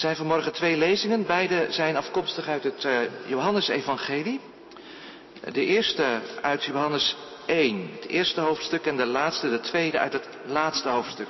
Zijn 0.00 0.16
vanmorgen 0.16 0.52
twee 0.52 0.76
lezingen. 0.76 1.26
Beide 1.26 1.66
zijn 1.70 1.96
afkomstig 1.96 2.48
uit 2.48 2.64
het 2.64 2.84
uh, 2.84 2.98
Johannesevangelie. 3.26 4.40
De 5.52 5.64
eerste 5.64 6.20
uit 6.42 6.64
Johannes 6.64 7.16
1, 7.46 7.90
het 7.94 8.06
eerste 8.06 8.40
hoofdstuk, 8.40 8.86
en 8.86 8.96
de 8.96 9.06
laatste, 9.06 9.50
de 9.50 9.60
tweede, 9.60 9.98
uit 9.98 10.12
het 10.12 10.28
laatste 10.46 10.88
hoofdstuk 10.88 11.26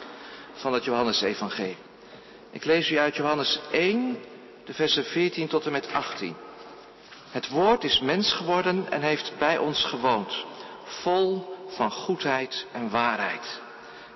van 0.53 0.73
het 0.73 0.85
Johannesevangelie. 0.85 1.77
Ik 2.51 2.65
lees 2.65 2.91
u 2.91 2.99
uit 2.99 3.17
Johannes 3.17 3.61
1, 3.71 4.19
de 4.65 4.75
versen 4.75 5.05
14 5.05 5.49
tot 5.49 5.67
en 5.67 5.73
met 5.73 5.93
18. 5.93 6.37
Het 7.31 7.49
woord 7.49 7.85
is 7.85 8.01
mens 8.01 8.33
geworden 8.33 8.87
en 8.91 9.01
heeft 9.01 9.33
bij 9.39 9.59
ons 9.59 9.85
gewoond, 9.85 10.45
vol 10.85 11.57
van 11.69 11.91
goedheid 11.91 12.67
en 12.73 12.91
waarheid. 12.91 13.61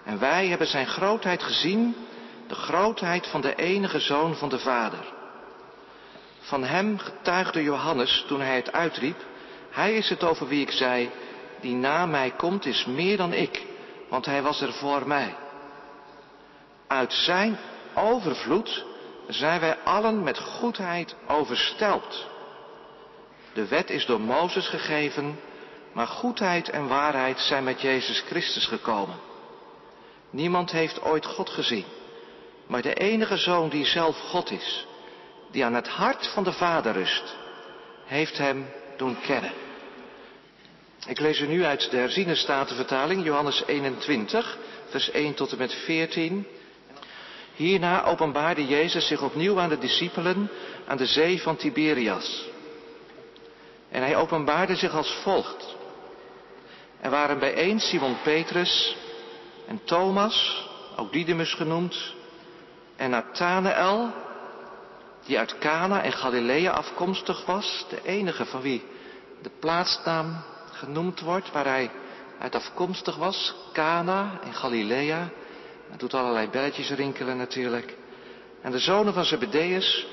En 0.05 0.19
wij 0.19 0.47
hebben 0.47 0.67
zijn 0.67 0.87
grootheid 0.87 1.43
gezien, 1.43 1.97
de 2.47 2.55
grootheid 2.55 3.27
van 3.27 3.41
de 3.41 3.55
enige 3.55 3.99
zoon 3.99 4.35
van 4.35 4.49
de 4.49 4.59
Vader. 4.59 5.13
Van 6.39 6.65
hem 6.65 6.99
getuigde 6.99 7.63
Johannes 7.63 8.25
toen 8.27 8.41
hij 8.41 8.57
het 8.57 8.73
uitriep, 8.73 9.25
hij 9.71 9.95
is 9.95 10.09
het 10.09 10.25
over 10.25 10.49
wie 10.49 10.61
ik 10.61 10.71
zei, 10.71 11.11
die 11.61 11.75
na 11.75 12.07
mij 12.07 12.31
komt 12.31 12.67
is 12.67 12.85
meer 12.85 13.17
dan 13.17 13.33
ik, 13.33 13.67
want 14.09 14.27
hij 14.27 14.43
was 14.43 14.61
er 14.61 14.73
voor 14.73 15.07
mij. 15.09 15.35
Uit 16.87 17.13
zijn 17.13 17.59
overvloed 17.95 18.85
zijn 19.29 19.61
wij 19.61 19.77
allen 19.85 20.23
met 20.23 20.39
goedheid 20.39 21.17
overstelpt. 21.29 22.27
De 23.53 23.69
wet 23.69 23.91
is 23.91 24.07
door 24.07 24.21
Mozes 24.21 24.69
gegeven, 24.69 25.41
maar 25.93 26.07
goedheid 26.07 26.69
en 26.69 26.89
waarheid 26.89 27.41
zijn 27.41 27.65
met 27.65 27.81
Jezus 27.81 28.21
Christus 28.21 28.67
gekomen. 28.67 29.17
Niemand 30.31 30.71
heeft 30.71 31.03
ooit 31.03 31.27
God 31.27 31.51
gezien, 31.51 31.85
maar 32.67 32.83
de 32.83 32.95
enige 32.95 33.37
zoon 33.37 33.69
die 33.69 33.85
zelf 33.85 34.19
God 34.19 34.51
is, 34.51 34.87
die 35.51 35.65
aan 35.65 35.75
het 35.75 35.89
hart 35.89 36.27
van 36.27 36.45
de 36.45 36.53
Vader 36.53 36.93
rust, 36.93 37.37
heeft 38.05 38.39
hem 38.39 38.67
doen 38.97 39.17
kennen. 39.21 39.53
Ik 41.07 41.21
lees 41.21 41.41
u 41.41 41.47
nu 41.47 41.65
uit 41.65 41.91
de 41.91 41.97
herziene 41.97 42.35
statenvertaling, 42.35 43.25
Johannes 43.25 43.63
21, 43.67 44.59
vers 44.89 45.11
1 45.11 45.35
tot 45.35 45.53
en 45.53 45.59
met 45.59 45.75
14. 45.75 46.47
Hierna 47.55 48.05
openbaarde 48.05 48.67
Jezus 48.67 49.07
zich 49.07 49.23
opnieuw 49.23 49.61
aan 49.61 49.69
de 49.69 49.79
discipelen 49.79 50.51
aan 50.87 50.97
de 50.97 51.07
zee 51.07 51.43
van 51.43 51.57
Tiberias. 51.57 52.49
En 53.91 54.03
hij 54.03 54.17
openbaarde 54.17 54.77
zich 54.77 54.95
als 54.95 55.13
volgt. 55.23 55.77
Er 57.01 57.11
waren 57.11 57.39
bijeen 57.39 57.81
Simon 57.81 58.17
Petrus 58.23 58.97
en 59.67 59.81
Thomas, 59.85 60.67
ook 60.97 61.13
Didymus 61.13 61.55
genoemd, 61.55 62.15
en 62.97 63.11
Nathanael, 63.11 64.13
die 65.25 65.39
uit 65.39 65.59
Cana 65.59 66.03
en 66.03 66.13
Galilea 66.13 66.71
afkomstig 66.71 67.47
was, 67.47 67.87
de 67.89 68.01
enige 68.05 68.45
van 68.45 68.61
wie 68.61 68.85
de 69.43 69.51
plaatsnaam 69.61 70.43
genoemd 70.73 71.21
wordt, 71.21 71.53
waar 71.53 71.65
hij 71.65 71.91
uit 72.39 72.55
afkomstig 72.55 73.17
was, 73.17 73.55
Cana 73.73 74.39
en 74.45 74.55
Galilea. 74.55 75.29
Hij 75.89 75.97
doet 75.97 76.15
allerlei 76.15 76.49
belletjes 76.49 76.91
rinkelen 76.91 77.37
natuurlijk. 77.37 77.97
En 78.63 78.71
de 78.71 78.79
zonen 78.79 79.15
van 79.15 79.25
Zebedeus 79.25 80.07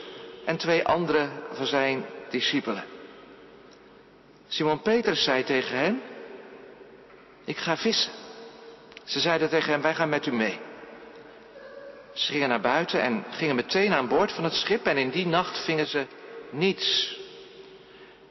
en 0.45 0.57
twee 0.57 0.85
andere 0.87 1.29
van 1.51 1.65
zijn 1.65 2.05
discipelen. 2.29 2.83
Simon 4.47 4.81
Petrus 4.81 5.23
zei 5.23 5.43
tegen 5.43 5.77
hen, 5.77 6.01
ik 7.45 7.57
ga 7.57 7.77
vissen. 7.77 8.11
Ze 9.03 9.19
zeiden 9.19 9.49
tegen 9.49 9.71
hem, 9.71 9.81
wij 9.81 9.95
gaan 9.95 10.09
met 10.09 10.25
u 10.25 10.31
mee. 10.31 10.59
Ze 12.13 12.31
gingen 12.31 12.49
naar 12.49 12.61
buiten 12.61 13.01
en 13.01 13.25
gingen 13.29 13.55
meteen 13.55 13.93
aan 13.93 14.07
boord 14.07 14.31
van 14.31 14.43
het 14.43 14.53
schip 14.53 14.85
en 14.85 14.97
in 14.97 15.09
die 15.09 15.27
nacht 15.27 15.63
vingen 15.63 15.87
ze 15.87 16.05
niets. 16.49 17.17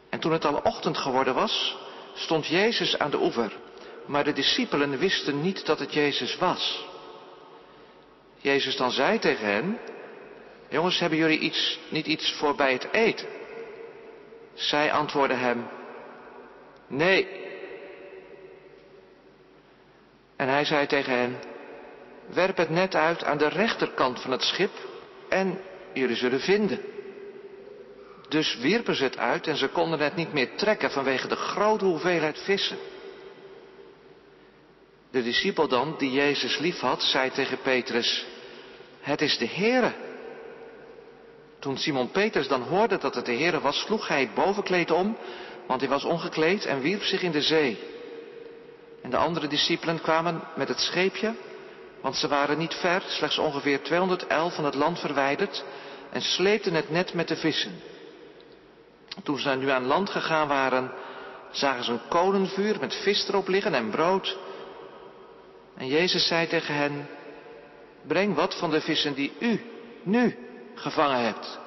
En 0.08 0.20
toen 0.20 0.32
het 0.32 0.44
al 0.44 0.60
ochtend 0.62 0.98
geworden 0.98 1.34
was, 1.34 1.76
stond 2.14 2.46
Jezus 2.46 2.98
aan 2.98 3.10
de 3.10 3.20
oever, 3.20 3.52
maar 4.06 4.24
de 4.24 4.32
discipelen 4.32 4.98
wisten 4.98 5.40
niet 5.40 5.66
dat 5.66 5.78
het 5.78 5.92
Jezus 5.92 6.36
was. 6.36 6.88
Jezus 8.36 8.76
dan 8.76 8.90
zei 8.90 9.18
tegen 9.18 9.46
hen, 9.46 9.78
jongens, 10.68 10.98
hebben 10.98 11.18
jullie 11.18 11.38
iets, 11.38 11.78
niet 11.88 12.06
iets 12.06 12.32
voor 12.32 12.54
bij 12.54 12.72
het 12.72 12.88
eten? 12.92 13.26
Zij 14.54 14.92
antwoordden 14.92 15.38
hem, 15.38 15.68
nee. 16.86 17.28
En 20.36 20.48
hij 20.48 20.64
zei 20.64 20.86
tegen 20.86 21.12
hen, 21.12 21.38
werp 22.32 22.56
het 22.56 22.70
net 22.70 22.94
uit 22.94 23.24
aan 23.24 23.38
de 23.38 23.48
rechterkant 23.48 24.20
van 24.20 24.30
het 24.30 24.42
schip 24.42 24.70
en 25.28 25.60
jullie 25.94 26.16
zullen 26.16 26.40
vinden. 26.40 26.80
Dus 28.28 28.56
wierpen 28.56 28.94
ze 28.94 29.04
het 29.04 29.18
uit 29.18 29.46
en 29.46 29.56
ze 29.56 29.68
konden 29.68 29.98
het 29.98 30.16
niet 30.16 30.32
meer 30.32 30.56
trekken 30.56 30.90
vanwege 30.90 31.28
de 31.28 31.36
grote 31.36 31.84
hoeveelheid 31.84 32.38
vissen. 32.38 32.78
De 35.10 35.22
discipel 35.22 35.68
dan, 35.68 35.94
die 35.98 36.10
Jezus 36.10 36.58
lief 36.58 36.78
had, 36.78 37.02
zei 37.02 37.30
tegen 37.30 37.60
Petrus, 37.60 38.26
het 39.00 39.20
is 39.20 39.38
de 39.38 39.48
Heere. 39.48 39.92
Toen 41.58 41.78
Simon 41.78 42.10
Petrus 42.10 42.48
dan 42.48 42.62
hoorde 42.62 42.98
dat 42.98 43.14
het 43.14 43.24
de 43.24 43.34
Heere 43.34 43.60
was, 43.60 43.80
sloeg 43.80 44.08
hij 44.08 44.20
het 44.20 44.34
bovenkleed 44.34 44.90
om, 44.90 45.16
want 45.66 45.80
hij 45.80 45.90
was 45.90 46.04
ongekleed 46.04 46.64
en 46.64 46.80
wierp 46.80 47.02
zich 47.02 47.22
in 47.22 47.30
de 47.30 47.42
zee. 47.42 47.78
En 49.02 49.10
de 49.10 49.16
andere 49.16 49.46
discipelen 49.46 50.00
kwamen 50.00 50.42
met 50.56 50.68
het 50.68 50.80
scheepje, 50.80 51.34
want 52.00 52.16
ze 52.16 52.28
waren 52.28 52.58
niet 52.58 52.74
ver, 52.74 53.02
slechts 53.06 53.38
ongeveer 53.38 53.82
211 53.82 54.54
van 54.54 54.64
het 54.64 54.74
land 54.74 54.98
verwijderd, 54.98 55.64
en 56.10 56.22
sleepten 56.22 56.74
het 56.74 56.90
net 56.90 57.14
met 57.14 57.28
de 57.28 57.36
vissen. 57.36 57.80
Toen 59.22 59.38
ze 59.38 59.50
nu 59.50 59.68
aan 59.68 59.86
land 59.86 60.10
gegaan 60.10 60.48
waren, 60.48 60.92
zagen 61.50 61.84
ze 61.84 61.92
een 61.92 62.08
kolenvuur 62.08 62.76
met 62.80 62.94
vis 62.94 63.28
erop 63.28 63.48
liggen 63.48 63.74
en 63.74 63.90
brood. 63.90 64.38
En 65.76 65.86
Jezus 65.86 66.26
zei 66.26 66.46
tegen 66.46 66.74
hen, 66.74 67.08
breng 68.06 68.34
wat 68.34 68.54
van 68.54 68.70
de 68.70 68.80
vissen 68.80 69.14
die 69.14 69.32
u 69.38 69.64
nu 70.02 70.36
gevangen 70.74 71.24
hebt. 71.24 71.58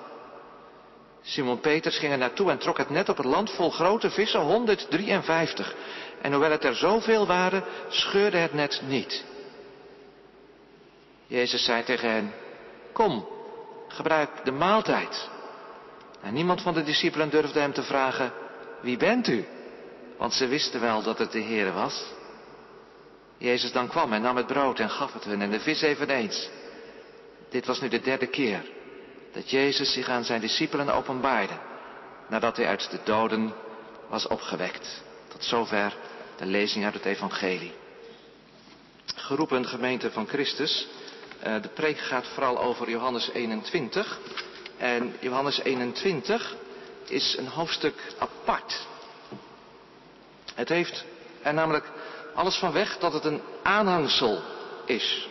Simon 1.22 1.60
Peters 1.60 1.98
ging 1.98 2.12
er 2.12 2.18
naartoe 2.18 2.52
en 2.52 2.58
trok 2.58 2.78
het 2.78 2.90
net 2.90 3.10
op 3.10 3.18
het 3.18 3.26
land 3.26 3.52
vol 3.52 3.72
grote 3.72 4.10
vissen, 4.10 4.40
153. 4.40 5.76
En 6.22 6.32
hoewel 6.32 6.52
het 6.52 6.64
er 6.64 6.76
zoveel 6.76 7.26
waren, 7.26 7.64
scheurde 7.90 8.38
het 8.38 8.54
net 8.54 8.82
niet. 8.88 9.24
Jezus 11.34 11.64
zei 11.64 11.84
tegen 11.84 12.10
hen, 12.10 12.34
kom, 12.92 13.28
gebruik 13.88 14.30
de 14.44 14.52
maaltijd. 14.52 15.30
En 16.22 16.34
niemand 16.34 16.62
van 16.62 16.74
de 16.74 16.84
discipelen 16.84 17.30
durfde 17.30 17.60
hem 17.60 17.74
te 17.74 17.84
vragen, 17.84 18.34
wie 18.82 18.98
bent 18.98 19.28
u? 19.28 19.46
Want 20.18 20.34
ze 20.34 20.48
wisten 20.48 20.82
wel 20.82 21.04
dat 21.04 21.18
het 21.18 21.32
de 21.32 21.42
Heere 21.42 21.72
was. 21.72 22.06
Jezus 23.38 23.72
dan 23.72 23.88
kwam 23.88 24.14
en 24.14 24.22
nam 24.22 24.36
het 24.36 24.48
brood 24.48 24.80
en 24.80 24.90
gaf 24.90 25.14
het 25.14 25.24
hun 25.24 25.42
en 25.42 25.52
de 25.52 25.60
vis 25.60 25.82
eveneens. 25.82 26.50
Dit 27.50 27.66
was 27.66 27.82
nu 27.82 27.88
de 27.88 28.02
derde 28.02 28.28
keer 28.28 28.66
dat 29.32 29.50
Jezus 29.50 29.94
zich 29.94 30.10
aan 30.10 30.24
zijn 30.24 30.42
discipelen 30.42 30.90
openbaarde, 30.90 31.58
nadat 32.28 32.58
hij 32.58 32.68
uit 32.68 32.92
de 32.92 33.00
doden 33.04 33.54
was 34.10 34.28
opgewekt. 34.28 35.04
Tot 35.28 35.44
zover 35.44 35.96
de 36.38 36.46
lezing 36.46 36.86
uit 36.86 36.94
het 36.94 37.06
Evangelie. 37.06 37.74
Geroepen 39.16 39.68
gemeente 39.68 40.12
van 40.12 40.28
Christus, 40.28 40.88
de 41.44 41.70
preek 41.74 41.98
gaat 41.98 42.28
vooral 42.28 42.60
over 42.60 42.90
Johannes 42.90 43.30
21. 43.30 44.20
En 44.78 45.16
Johannes 45.20 45.60
21 45.60 46.56
is 47.06 47.38
een 47.38 47.48
hoofdstuk 47.48 47.96
apart. 48.18 48.88
Het 50.56 50.70
heeft 50.70 51.06
er 51.42 51.54
namelijk 51.54 51.86
alles 52.34 52.56
van 52.56 52.72
weg 52.72 52.98
dat 52.98 53.14
het 53.14 53.26
een 53.26 53.42
aanhangsel 53.64 54.42
is. 54.86 55.28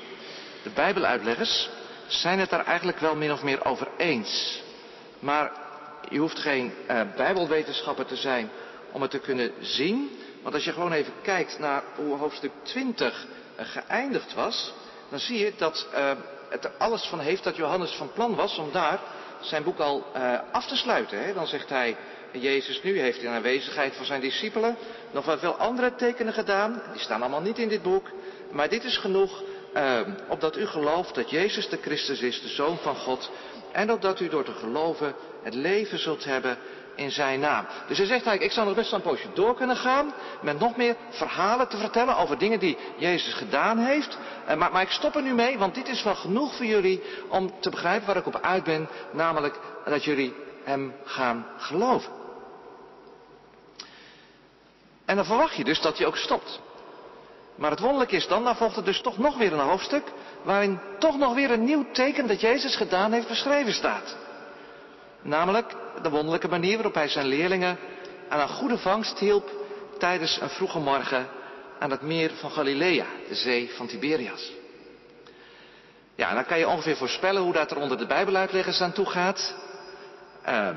De 0.63 0.71
Bijbeluitleggers 0.71 1.71
zijn 2.07 2.39
het 2.39 2.51
daar 2.51 2.65
eigenlijk 2.65 2.99
wel 2.99 3.17
min 3.17 3.33
of 3.33 3.43
meer 3.43 3.65
over 3.65 3.89
eens. 3.97 4.63
Maar 5.19 5.53
je 6.09 6.19
hoeft 6.19 6.39
geen 6.39 6.73
uh, 6.91 7.01
Bijbelwetenschapper 7.17 8.07
te 8.07 8.17
zijn 8.17 8.51
om 8.93 9.03
het 9.03 9.11
te 9.11 9.19
kunnen 9.19 9.53
zien. 9.61 10.19
Want 10.43 10.55
als 10.55 10.65
je 10.65 10.73
gewoon 10.73 10.93
even 10.93 11.13
kijkt 11.23 11.59
naar 11.59 11.83
hoe 11.97 12.17
hoofdstuk 12.17 12.53
20 12.63 13.27
uh, 13.59 13.67
geëindigd 13.67 14.35
was, 14.35 14.73
dan 15.13 15.21
zie 15.21 15.39
je 15.39 15.53
dat 15.57 15.87
uh, 15.95 16.11
het 16.49 16.65
er 16.65 16.73
alles 16.79 17.05
van 17.05 17.21
heeft 17.21 17.45
dat 17.45 17.57
Johannes 17.57 17.91
van 17.91 18.13
plan 18.13 18.35
was 18.35 18.59
om 18.59 18.73
daar 18.73 19.01
zijn 19.41 19.63
boek 19.63 19.79
al 19.79 20.07
uh, 20.17 20.39
af 20.53 20.67
te 20.67 20.77
sluiten. 20.77 21.25
Hè? 21.25 21.35
Dan 21.35 21.47
zegt 21.47 21.69
hij, 21.69 21.97
Jezus 22.31 22.83
nu 22.83 22.99
heeft 22.99 23.23
in 23.23 23.29
aanwezigheid 23.29 23.97
van 23.97 24.05
zijn 24.05 24.21
discipelen 24.21 24.77
nog 25.11 25.25
wel 25.25 25.39
veel 25.39 25.55
andere 25.55 25.95
tekenen 25.95 26.33
gedaan. 26.33 26.83
Die 26.93 27.01
staan 27.01 27.21
allemaal 27.21 27.41
niet 27.41 27.59
in 27.59 27.69
dit 27.69 27.83
boek. 27.83 28.11
Maar 28.51 28.69
dit 28.69 28.85
is 28.85 28.97
genoeg 28.97 29.43
uh, 29.75 30.01
opdat 30.29 30.57
u 30.57 30.67
gelooft 30.67 31.15
dat 31.15 31.31
Jezus 31.31 31.69
de 31.69 31.79
Christus 31.83 32.21
is, 32.21 32.43
de 32.43 32.49
Zoon 32.49 32.79
van 32.79 32.97
God. 32.97 33.31
En 33.73 33.93
opdat 33.93 34.21
u 34.21 34.29
door 34.29 34.45
te 34.45 34.53
geloven 34.53 35.15
het 35.43 35.55
leven 35.55 35.99
zult 35.99 36.25
hebben 36.25 36.59
in 36.95 37.11
zijn 37.11 37.41
naam. 37.41 37.67
Dus 37.89 37.99
hij 37.99 38.07
zegt 38.07 38.27
eigenlijk, 38.27 38.43
ik 38.43 38.53
zou 38.53 38.67
nog 38.67 38.77
best 38.77 38.91
wel 38.91 39.01
een 39.01 39.07
poosje 39.07 39.29
door 39.35 39.55
kunnen 39.55 39.77
gaan 39.77 40.13
met 40.41 40.59
nog 40.59 40.77
meer 40.77 40.97
verhalen 41.11 41.69
te 41.69 41.77
vertellen 41.77 42.17
over 42.17 42.39
dingen 42.39 42.59
die 42.59 42.79
Jezus 42.97 43.35
gedaan 43.35 43.79
heeft. 43.79 44.19
Eh, 44.47 44.57
maar, 44.57 44.73
maar 44.73 44.83
ik 44.83 44.91
stop 44.91 45.15
er 45.15 45.23
nu 45.23 45.35
mee, 45.35 45.59
want 45.59 45.75
dit 45.75 45.89
is 45.89 46.03
wel 46.03 46.15
genoeg 46.15 46.57
voor 46.57 46.67
jullie 46.67 47.03
om 47.29 47.61
te 47.61 47.71
begrijpen 47.71 48.07
waar 48.07 48.17
ik 48.17 48.27
op 48.27 48.39
uit 48.43 48.65
ben, 48.65 48.89
namelijk 49.13 49.59
dat 49.85 50.05
jullie 50.05 50.35
hem 50.65 50.95
gaan 51.05 51.47
geloven. 51.57 52.13
En 55.05 55.17
dan 55.17 55.25
verwacht 55.25 55.57
je 55.57 55.65
dus 55.65 55.81
dat 55.81 55.99
hij 55.99 56.07
ook 56.07 56.17
stopt. 56.17 56.61
Maar 57.55 57.71
het 57.71 57.81
wonderlijke 57.81 58.17
is 58.17 58.27
dan, 58.27 58.45
dan 58.45 58.57
volgt 58.57 58.77
er 58.77 58.85
dus 58.85 59.01
toch 59.01 59.19
nog 59.19 59.37
weer 59.39 59.53
een 59.53 59.59
hoofdstuk, 59.59 60.03
waarin 60.43 60.81
toch 60.99 61.19
nog 61.19 61.35
weer 61.35 61.51
een 61.51 61.65
nieuw 61.65 61.87
teken 61.93 62.27
dat 62.27 62.41
Jezus 62.41 62.77
gedaan 62.77 63.13
heeft 63.13 63.29
beschreven 63.29 63.73
staat. 63.73 64.17
Namelijk 65.23 65.75
de 66.03 66.11
wonderlijke 66.11 66.49
manier 66.49 66.75
waarop 66.75 66.95
hij 66.95 67.09
zijn 67.09 67.27
leerlingen 67.27 67.79
aan 68.29 68.41
een 68.41 68.49
goede 68.49 68.79
vangst 68.79 69.19
hielp 69.19 69.51
tijdens 69.99 70.41
een 70.41 70.51
vroege 70.51 70.79
morgen 70.79 71.29
aan 71.79 71.91
het 71.91 72.03
meer 72.03 72.31
van 72.31 72.51
Galilea, 72.51 73.07
de 73.29 73.35
zee 73.35 73.71
van 73.75 73.87
Tiberias. 73.87 74.53
Ja, 76.15 76.35
dan 76.35 76.45
kan 76.45 76.59
je 76.59 76.69
ongeveer 76.69 76.97
voorspellen 76.97 77.43
hoe 77.43 77.53
dat 77.53 77.71
er 77.71 77.77
onder 77.77 77.99
de 77.99 78.07
Bijbeluitleggers 78.07 78.81
aan 78.81 78.93
toe 78.93 79.07
gaat. 79.07 79.55
Uh, 80.49 80.69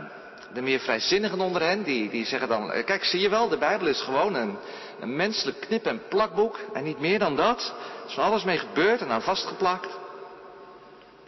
de 0.54 0.62
meer 0.62 0.80
vrijzinnigen 0.80 1.40
onder 1.40 1.62
hen, 1.62 1.84
die, 1.84 2.10
die 2.10 2.26
zeggen 2.26 2.48
dan, 2.48 2.72
eh, 2.72 2.86
kijk 2.86 3.04
zie 3.04 3.20
je 3.20 3.30
wel, 3.30 3.50
de 3.50 3.58
Bijbel 3.58 3.88
is 3.88 4.02
gewoon 4.02 4.36
een, 4.36 4.58
een 5.00 5.16
menselijk 5.16 5.60
knip- 5.60 5.86
en 5.86 6.02
plakboek 6.10 6.60
en 6.74 6.84
niet 6.84 7.00
meer 7.00 7.20
dan 7.20 7.36
dat. 7.36 7.74
Er 8.04 8.08
is 8.08 8.14
van 8.14 8.24
alles 8.24 8.44
mee 8.44 8.58
gebeurd 8.58 9.02
en 9.02 9.10
aan 9.10 9.22
vastgeplakt. 9.22 9.98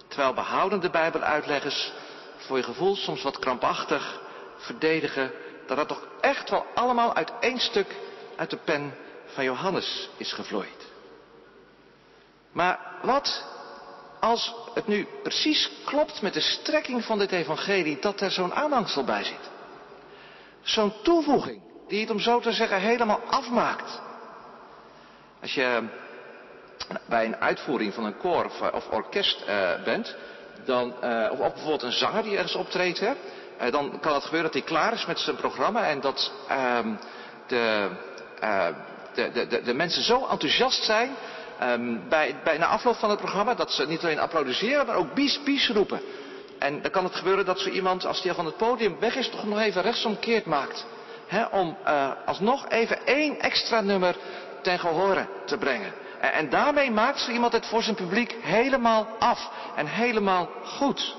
Terwijl 0.07 0.33
behoudende 0.33 0.89
Bijbeluitleggers 0.89 1.93
voor 2.47 2.57
je 2.57 2.63
gevoel 2.63 2.95
soms 2.95 3.23
wat 3.23 3.39
krampachtig 3.39 4.21
verdedigen 4.57 5.31
dat 5.67 5.77
dat 5.77 5.87
toch 5.87 6.07
echt 6.21 6.49
wel 6.49 6.65
allemaal 6.73 7.13
uit 7.13 7.31
één 7.39 7.59
stuk 7.59 7.95
uit 8.35 8.49
de 8.49 8.57
pen 8.57 8.93
van 9.25 9.43
Johannes 9.43 10.09
is 10.17 10.33
gevloeid. 10.33 10.87
Maar 12.51 12.79
wat 13.01 13.45
als 14.19 14.55
het 14.73 14.87
nu 14.87 15.07
precies 15.23 15.71
klopt 15.85 16.21
met 16.21 16.33
de 16.33 16.41
strekking 16.41 17.03
van 17.03 17.19
dit 17.19 17.31
evangelie 17.31 17.99
dat 17.99 18.21
er 18.21 18.31
zo'n 18.31 18.53
aanhangsel 18.53 19.03
bij 19.03 19.23
zit? 19.23 19.49
Zo'n 20.61 20.93
toevoeging 21.01 21.61
die 21.87 22.01
het 22.01 22.09
om 22.09 22.19
zo 22.19 22.39
te 22.39 22.51
zeggen 22.51 22.79
helemaal 22.79 23.21
afmaakt. 23.29 24.01
Als 25.41 25.53
je 25.53 25.83
bij 27.05 27.25
een 27.25 27.35
uitvoering 27.35 27.93
van 27.93 28.05
een 28.05 28.17
koor 28.17 28.45
of, 28.73 28.89
orkest 28.89 29.43
uh, 29.47 29.83
bent, 29.83 30.15
dan, 30.67 30.93
uh, 31.03 31.31
of, 31.31 31.37
bijvoorbeeld 31.37 31.83
een 31.83 31.91
zanger 31.91 32.23
die 32.23 32.35
ergens 32.35 32.55
optreedt, 32.55 32.99
hè, 32.99 33.11
uh, 33.61 33.71
dan 33.71 33.99
kan 33.99 34.13
het 34.13 34.23
gebeuren 34.23 34.51
dat 34.51 34.61
hij 34.61 34.71
klaar 34.71 34.93
is 34.93 35.05
met 35.05 35.19
zijn 35.19 35.35
programma 35.35 35.87
en 35.87 36.01
dat 36.01 36.31
uh, 36.51 36.79
de, 37.47 37.89
de, 39.13 39.47
de, 39.47 39.61
de, 39.61 39.73
mensen 39.73 40.03
zo 40.03 40.27
enthousiast 40.27 40.83
zijn 40.83 41.15
um, 41.63 42.09
bij, 42.09 42.35
bij, 42.43 42.57
na 42.57 42.65
afloop 42.65 42.95
van 42.95 43.09
het 43.09 43.19
programma 43.19 43.53
dat 43.53 43.71
ze 43.71 43.87
niet 43.87 44.03
alleen 44.03 44.19
applaudisseren, 44.19 44.85
maar 44.85 44.95
ook 44.95 45.13
bies, 45.13 45.43
bies 45.43 45.69
roepen. 45.69 46.01
En 46.59 46.81
dan 46.81 46.91
kan 46.91 47.03
het 47.03 47.15
gebeuren 47.15 47.45
dat 47.45 47.59
zo 47.59 47.69
iemand, 47.69 48.05
als 48.05 48.21
die 48.21 48.33
van 48.33 48.45
het 48.45 48.57
podium 48.57 48.99
weg 48.99 49.15
is, 49.15 49.29
toch 49.29 49.45
nog 49.45 49.59
even 49.59 49.81
rechtsomkeerd 49.81 50.45
maakt. 50.45 50.85
Hè, 51.27 51.45
om 51.45 51.77
alsnog 52.25 52.69
even 52.69 53.05
één 53.05 53.39
extra 53.39 53.81
nummer 53.81 54.15
ten 54.61 54.79
gehore 54.79 55.27
te 55.45 55.57
brengen. 55.57 55.93
En 56.19 56.49
daarmee 56.49 56.91
maakt 56.91 57.19
zo 57.19 57.31
iemand 57.31 57.53
het 57.53 57.65
voor 57.65 57.83
zijn 57.83 57.95
publiek 57.95 58.35
helemaal 58.41 59.07
af 59.19 59.49
en 59.75 59.87
helemaal 59.87 60.49
goed. 60.63 61.15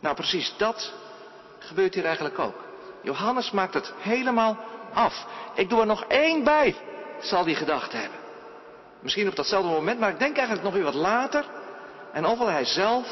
Nou, 0.00 0.14
precies 0.14 0.54
dat 0.56 0.92
gebeurt 1.58 1.94
hier 1.94 2.04
eigenlijk 2.04 2.38
ook. 2.38 2.64
Johannes 3.02 3.50
maakt 3.50 3.74
het 3.74 3.92
helemaal 3.98 4.56
af. 4.92 5.26
Ik 5.54 5.68
doe 5.68 5.80
er 5.80 5.86
nog 5.86 6.04
één 6.04 6.44
bij, 6.44 6.76
zal 7.20 7.44
hij 7.44 7.54
gedacht 7.54 7.92
hebben. 7.92 8.18
Misschien 9.00 9.28
op 9.28 9.36
datzelfde 9.36 9.70
moment, 9.70 10.00
maar 10.00 10.10
ik 10.10 10.18
denk 10.18 10.36
eigenlijk 10.36 10.64
nog 10.66 10.74
weer 10.74 10.84
wat 10.84 10.94
later. 10.94 11.44
En 12.12 12.26
ofwel 12.26 12.48
hij 12.48 12.64
zelf 12.64 13.06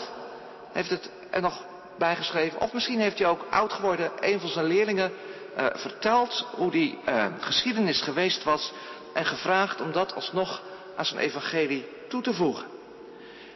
heeft 0.73 0.91
het 0.91 1.11
er 1.31 1.41
nog 1.41 1.65
bijgeschreven, 1.99 2.61
of 2.61 2.73
misschien 2.73 3.01
heeft 3.01 3.19
hij 3.19 3.29
ook 3.29 3.47
oud 3.51 3.73
geworden, 3.73 4.11
een 4.21 4.41
van 4.41 4.49
zijn 4.49 4.67
leerlingen, 4.67 5.13
uh, 5.59 5.67
verteld 5.73 6.47
hoe 6.57 6.71
die 6.71 6.99
uh, 7.09 7.27
geschiedenis 7.41 8.03
geweest 8.03 8.45
was 8.45 8.73
en 9.13 9.25
gevraagd 9.25 9.81
om 9.81 9.93
dat 9.93 10.15
alsnog 10.15 10.63
aan 10.97 11.05
zijn 11.05 11.21
evangelie 11.21 11.87
toe 12.09 12.23
te 12.23 12.35
voegen. 12.35 12.67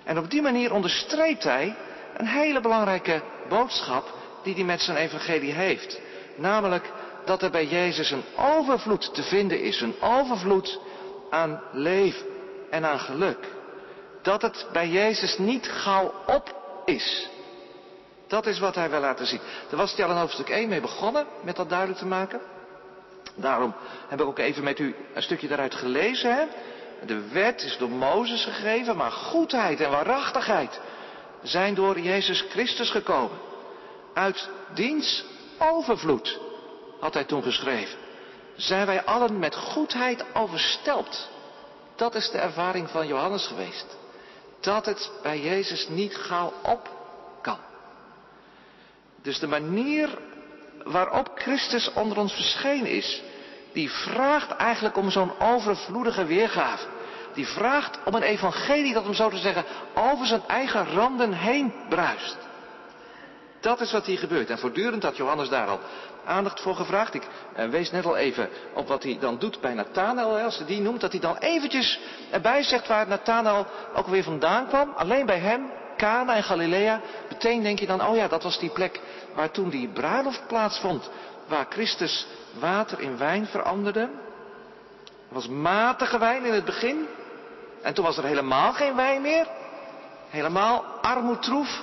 En 0.05 0.19
op 0.19 0.31
die 0.31 0.43
manier 0.43 0.73
onderstreept 0.73 1.45
hij 1.45 1.77
een 2.17 2.27
hele 2.27 2.61
belangrijke 2.61 3.23
boodschap 3.49 4.13
die 4.43 4.55
hij 4.55 4.65
met 4.65 4.81
zijn 4.81 4.97
evangelie 4.97 5.53
heeft. 5.53 6.01
Namelijk 6.37 6.91
dat 7.25 7.43
er 7.43 7.51
bij 7.51 7.67
Jezus 7.67 8.11
een 8.11 8.25
overvloed 8.37 9.15
te 9.15 9.23
vinden 9.23 9.61
is, 9.61 9.81
een 9.81 10.01
overvloed 10.01 10.81
aan 11.31 11.63
leven 11.73 12.27
en 12.71 12.85
aan 12.85 12.99
geluk. 12.99 13.47
Dat 14.23 14.43
het 14.43 14.67
bij 14.73 14.89
Jezus 14.89 15.39
niet 15.39 15.69
gauw 15.69 16.13
op 16.27 16.55
is. 16.85 17.29
Dat 18.27 18.47
is 18.47 18.59
wat 18.59 18.75
hij 18.75 18.91
wil 18.91 19.01
laten 19.01 19.27
zien. 19.27 19.41
Daar 19.69 19.79
was 19.79 19.97
hij 19.97 20.05
al 20.05 20.11
in 20.11 20.17
hoofdstuk 20.17 20.49
1 20.49 20.69
mee 20.69 20.81
begonnen, 20.81 21.27
met 21.43 21.57
dat 21.57 21.69
duidelijk 21.69 21.99
te 21.99 22.07
maken. 22.07 22.41
Daarom 23.35 23.75
heb 24.09 24.21
ik 24.21 24.27
ook 24.27 24.39
even 24.39 24.65
met 24.65 24.79
u 24.79 24.95
een 25.15 25.23
stukje 25.23 25.49
daaruit 25.49 25.75
gelezen. 25.75 26.35
Hè? 26.35 26.45
De 27.07 27.29
wet 27.29 27.63
is 27.63 27.77
door 27.79 27.91
Mozes 27.91 28.45
gegeven, 28.45 28.97
maar 28.97 29.13
goedheid 29.13 29.81
en 29.81 29.91
waarachtigheid 29.91 30.81
zijn 31.43 31.75
door 31.75 32.01
Jezus 32.01 32.45
Christus 32.51 32.91
gekomen. 32.91 33.39
Uit 34.15 34.49
diens 34.75 35.25
overvloed, 35.59 36.41
had 37.01 37.15
hij 37.15 37.25
toen 37.25 37.43
geschreven, 37.43 37.99
zijn 38.57 38.87
wij 38.87 39.05
allen 39.05 39.39
met 39.39 39.55
goedheid 39.55 40.25
overstelpt. 40.35 41.29
Dat 41.97 42.15
is 42.15 42.31
de 42.31 42.39
ervaring 42.39 42.91
van 42.91 43.07
Johannes 43.07 43.47
geweest. 43.47 43.97
Dat 44.61 44.87
het 44.87 45.11
bij 45.23 45.41
Jezus 45.41 45.89
niet 45.89 46.17
gauw 46.17 46.53
op 46.63 46.91
kan. 47.43 47.59
Dus 49.23 49.39
de 49.39 49.47
manier 49.47 50.19
waarop 50.85 51.31
Christus 51.35 51.93
onder 51.93 52.19
ons 52.19 52.33
verschenen 52.33 52.91
is, 52.91 53.23
die 53.75 53.91
vraagt 53.91 54.51
eigenlijk 54.51 54.97
om 54.97 55.11
zo'n 55.11 55.41
overvloedige 55.41 56.25
weergave. 56.25 56.87
Die 57.35 57.47
vraagt 57.47 57.99
om 58.05 58.15
een 58.15 58.23
evangelie 58.23 58.93
dat 58.93 59.07
om 59.07 59.15
zo 59.15 59.29
te 59.29 59.37
zeggen 59.37 59.65
over 59.95 60.27
zijn 60.27 60.43
eigen 60.47 60.87
randen 60.87 61.33
heen 61.33 61.73
bruist. 61.89 62.37
Dat 63.61 63.81
is 63.81 63.93
wat 63.93 64.07
hier 64.07 64.19
gebeurt. 64.19 64.51
En 64.51 64.59
voortdurend 64.59 65.03
had 65.03 65.17
Johannes 65.17 65.49
daar 65.49 65.67
al 65.67 65.81
aandacht 66.25 66.61
voor 66.61 66.75
gevraagd. 66.75 67.15
Ik 67.15 67.27
eh, 67.55 67.69
wees 67.69 67.91
net 67.91 68.07
al 68.07 68.17
even 68.17 68.49
op 68.75 68.89
wat 68.89 69.03
hij 69.03 69.17
dan 69.21 69.39
doet 69.39 69.61
bij 69.61 69.75
Nathanael. 69.75 70.39
Als 70.39 70.57
hij 70.57 70.67
die 70.67 70.81
noemt, 70.81 71.01
dat 71.01 71.13
hij 71.13 71.21
dan 71.21 71.37
eventjes 71.37 72.01
erbij 72.31 72.63
zegt 72.63 72.89
waar 72.89 73.09
Nathanael 73.09 73.67
ook 73.95 74.07
weer 74.07 74.23
vandaan 74.23 74.67
kwam. 74.67 74.93
Alleen 74.97 75.27
bij 75.27 75.39
hem, 75.39 75.71
Cana 75.97 76.35
en 76.35 76.43
Galilea. 76.43 77.01
Meteen 77.29 77.63
denk 77.63 77.79
je 77.79 77.87
dan, 77.87 78.07
oh 78.07 78.17
ja, 78.17 78.29
dat 78.29 78.43
was 78.43 78.59
die 78.59 78.71
plek 78.71 79.01
waar 79.35 79.51
toen 79.51 79.69
die 79.69 79.89
bruiloft 79.89 80.47
plaatsvond. 80.47 81.11
Waar 81.47 81.67
Christus 81.69 82.27
water 82.59 83.01
in 83.01 83.19
wijn 83.19 83.47
veranderde. 83.47 84.01
Er 85.29 85.35
was 85.35 85.49
matige 85.49 86.19
wijn 86.19 86.45
in 86.45 86.53
het 86.53 86.65
begin. 86.65 87.07
En 87.83 87.95
toen 87.95 88.05
was 88.05 88.17
er 88.17 88.25
helemaal 88.25 88.73
geen 88.73 88.97
wijn 88.97 89.23
meer. 89.23 89.47
Helemaal 90.29 90.85
armoedtroef. 90.85 91.83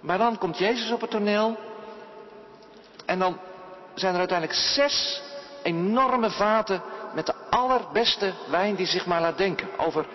Maar 0.00 0.18
dan 0.18 0.38
komt 0.38 0.58
Jezus 0.58 0.90
op 0.90 1.00
het 1.00 1.10
toneel. 1.10 1.56
En 3.06 3.18
dan 3.18 3.38
zijn 3.94 4.12
er 4.12 4.18
uiteindelijk 4.18 4.58
zes 4.58 5.22
enorme 5.62 6.30
vaten 6.30 6.82
met 7.14 7.26
de 7.26 7.34
allerbeste 7.50 8.32
wijn 8.50 8.74
die 8.74 8.86
zich 8.86 9.06
maar 9.06 9.20
laat 9.20 9.38
denken. 9.38 9.68
Over 9.76 10.06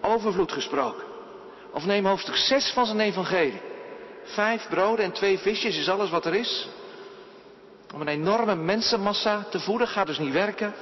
overvloed 0.00 0.52
gesproken. 0.52 1.13
Of 1.74 1.84
neem 1.84 2.06
hoofdstuk 2.06 2.36
6 2.36 2.70
van 2.70 2.86
zijn 2.86 3.00
evangelie. 3.00 3.60
Vijf 4.24 4.68
broden 4.68 5.04
en 5.04 5.12
twee 5.12 5.38
visjes 5.38 5.76
is 5.76 5.88
alles 5.88 6.10
wat 6.10 6.26
er 6.26 6.34
is. 6.34 6.68
Om 7.94 8.00
een 8.00 8.08
enorme 8.08 8.54
mensenmassa 8.54 9.44
te 9.50 9.60
voeden 9.60 9.88
gaat 9.88 10.06
dus 10.06 10.18
niet 10.18 10.32
werken. 10.32 10.74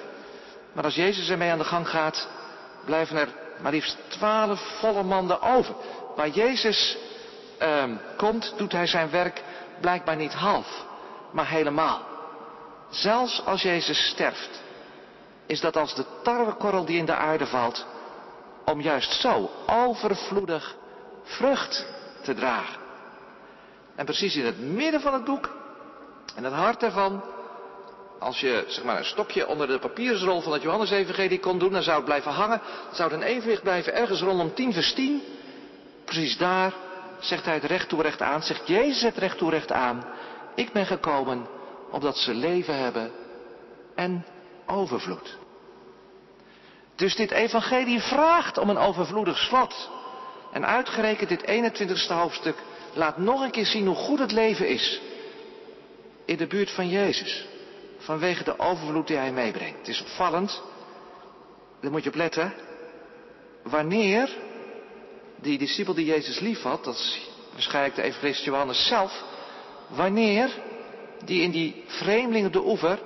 Maar 0.73 0.85
als 0.85 0.95
Jezus 0.95 1.29
ermee 1.29 1.51
aan 1.51 1.59
de 1.59 1.65
gang 1.65 1.89
gaat, 1.89 2.29
blijven 2.85 3.17
er 3.17 3.29
maar 3.61 3.73
liefst 3.73 3.97
twaalf 4.09 4.61
volle 4.79 5.03
manden 5.03 5.41
over. 5.43 5.75
Waar 6.17 6.29
Jezus 6.29 6.97
uh, 7.63 7.85
komt, 8.17 8.55
doet 8.57 8.73
hij 8.73 8.87
zijn 8.87 9.11
werk 9.11 9.43
blijkbaar 9.81 10.17
niet 10.17 10.33
half, 10.33 10.85
maar 11.31 11.49
helemaal. 11.49 12.01
Zelfs 12.91 13.43
als 13.45 13.63
Jezus 13.63 14.09
sterft, 14.09 14.63
is 15.47 15.61
dat 15.61 15.77
als 15.77 15.95
de 15.95 16.05
tarwekorrel 16.23 16.85
die 16.85 16.99
in 16.99 17.07
de 17.07 17.15
aarde 17.15 17.47
valt, 17.47 17.87
om 18.65 18.81
juist 18.81 19.21
zo 19.21 19.51
overvloedig 19.67 20.77
vrucht 21.23 21.87
te 22.23 22.35
dragen. 22.35 22.81
En 23.95 24.05
precies 24.05 24.37
in 24.37 24.45
het 24.45 24.61
midden 24.61 25.01
van 25.01 25.13
het 25.13 25.25
boek, 25.25 25.51
en 26.37 26.45
het 26.45 26.53
hart 26.53 26.83
ervan, 26.83 27.23
als 28.19 28.41
je 28.41 28.65
zeg 28.67 28.85
maar, 28.85 28.99
een 28.99 29.05
stokje 29.05 29.47
onder 29.47 29.67
de 29.67 29.79
papiersrol 29.79 30.41
van 30.41 30.53
het 30.53 30.63
Johannes-evangelie 30.63 31.41
kon 31.41 31.59
doen, 31.59 31.73
dan 31.73 31.83
zou 31.83 31.97
het 31.97 32.05
blijven 32.05 32.33
hangen. 32.33 32.61
Dan 32.87 32.95
zou 32.95 33.11
het 33.11 33.21
een 33.21 33.27
evenwicht 33.27 33.63
blijven 33.63 33.95
ergens 33.95 34.21
rondom 34.21 34.55
tien 34.55 34.73
vers 34.73 34.93
tien. 34.95 35.23
Precies 36.05 36.37
daar 36.37 36.73
zegt 37.19 37.45
hij 37.45 37.55
het 37.55 37.65
recht 37.65 37.89
toe 37.89 38.03
recht 38.03 38.23
aan, 38.23 38.43
zegt 38.43 38.69
Jezus 38.69 39.03
het 39.03 39.17
recht 39.17 39.39
toe 39.39 39.51
recht 39.51 39.73
aan. 39.73 40.05
Ik 40.55 40.73
ben 40.73 40.87
gekomen 40.87 41.47
opdat 41.91 42.17
ze 42.17 42.35
leven 42.35 42.79
hebben 42.79 43.13
en 43.95 44.27
overvloed. 44.67 45.37
Dus 46.97 47.17
dit 47.17 47.31
evangelie 47.31 48.01
vraagt 48.01 48.59
om 48.59 48.71
een 48.71 48.79
overvloedig 48.79 49.39
slot. 49.39 49.91
En 50.53 50.67
uitgerekend 50.67 51.29
dit 51.29 51.43
21ste 51.43 52.13
hoofdstuk 52.13 52.57
laat 52.93 53.17
nog 53.19 53.43
een 53.43 53.51
keer 53.51 53.67
zien 53.67 53.87
hoe 53.87 53.97
goed 53.97 54.19
het 54.19 54.33
leven 54.33 54.69
is. 54.69 55.01
In 56.25 56.37
de 56.37 56.47
buurt 56.47 56.71
van 56.71 56.89
Jezus. 56.89 57.47
Vanwege 57.99 58.45
de 58.45 58.59
overvloed 58.59 59.07
die 59.07 59.17
hij 59.17 59.33
meebrengt. 59.33 59.79
Het 59.79 59.89
is 59.89 60.01
opvallend. 60.01 60.63
Daar 61.81 61.91
moet 61.91 62.03
je 62.03 62.09
op 62.09 62.15
letten. 62.15 62.55
Wanneer 63.63 64.31
die 65.41 65.59
discipel 65.59 65.95
die 65.95 66.07
Jezus 66.07 66.41
lief 66.41 66.63
had, 66.63 66.85
dat 66.85 66.95
is 66.95 67.31
waarschijnlijk 67.53 67.95
de 67.95 68.03
evangelist 68.03 68.45
Johannes 68.45 68.87
zelf, 68.87 69.25
wanneer 69.89 70.51
die 71.25 71.43
in 71.43 71.51
die 71.51 71.85
vreemdeling 71.87 72.47
op 72.47 72.53
de 72.53 72.67
oever 72.67 72.99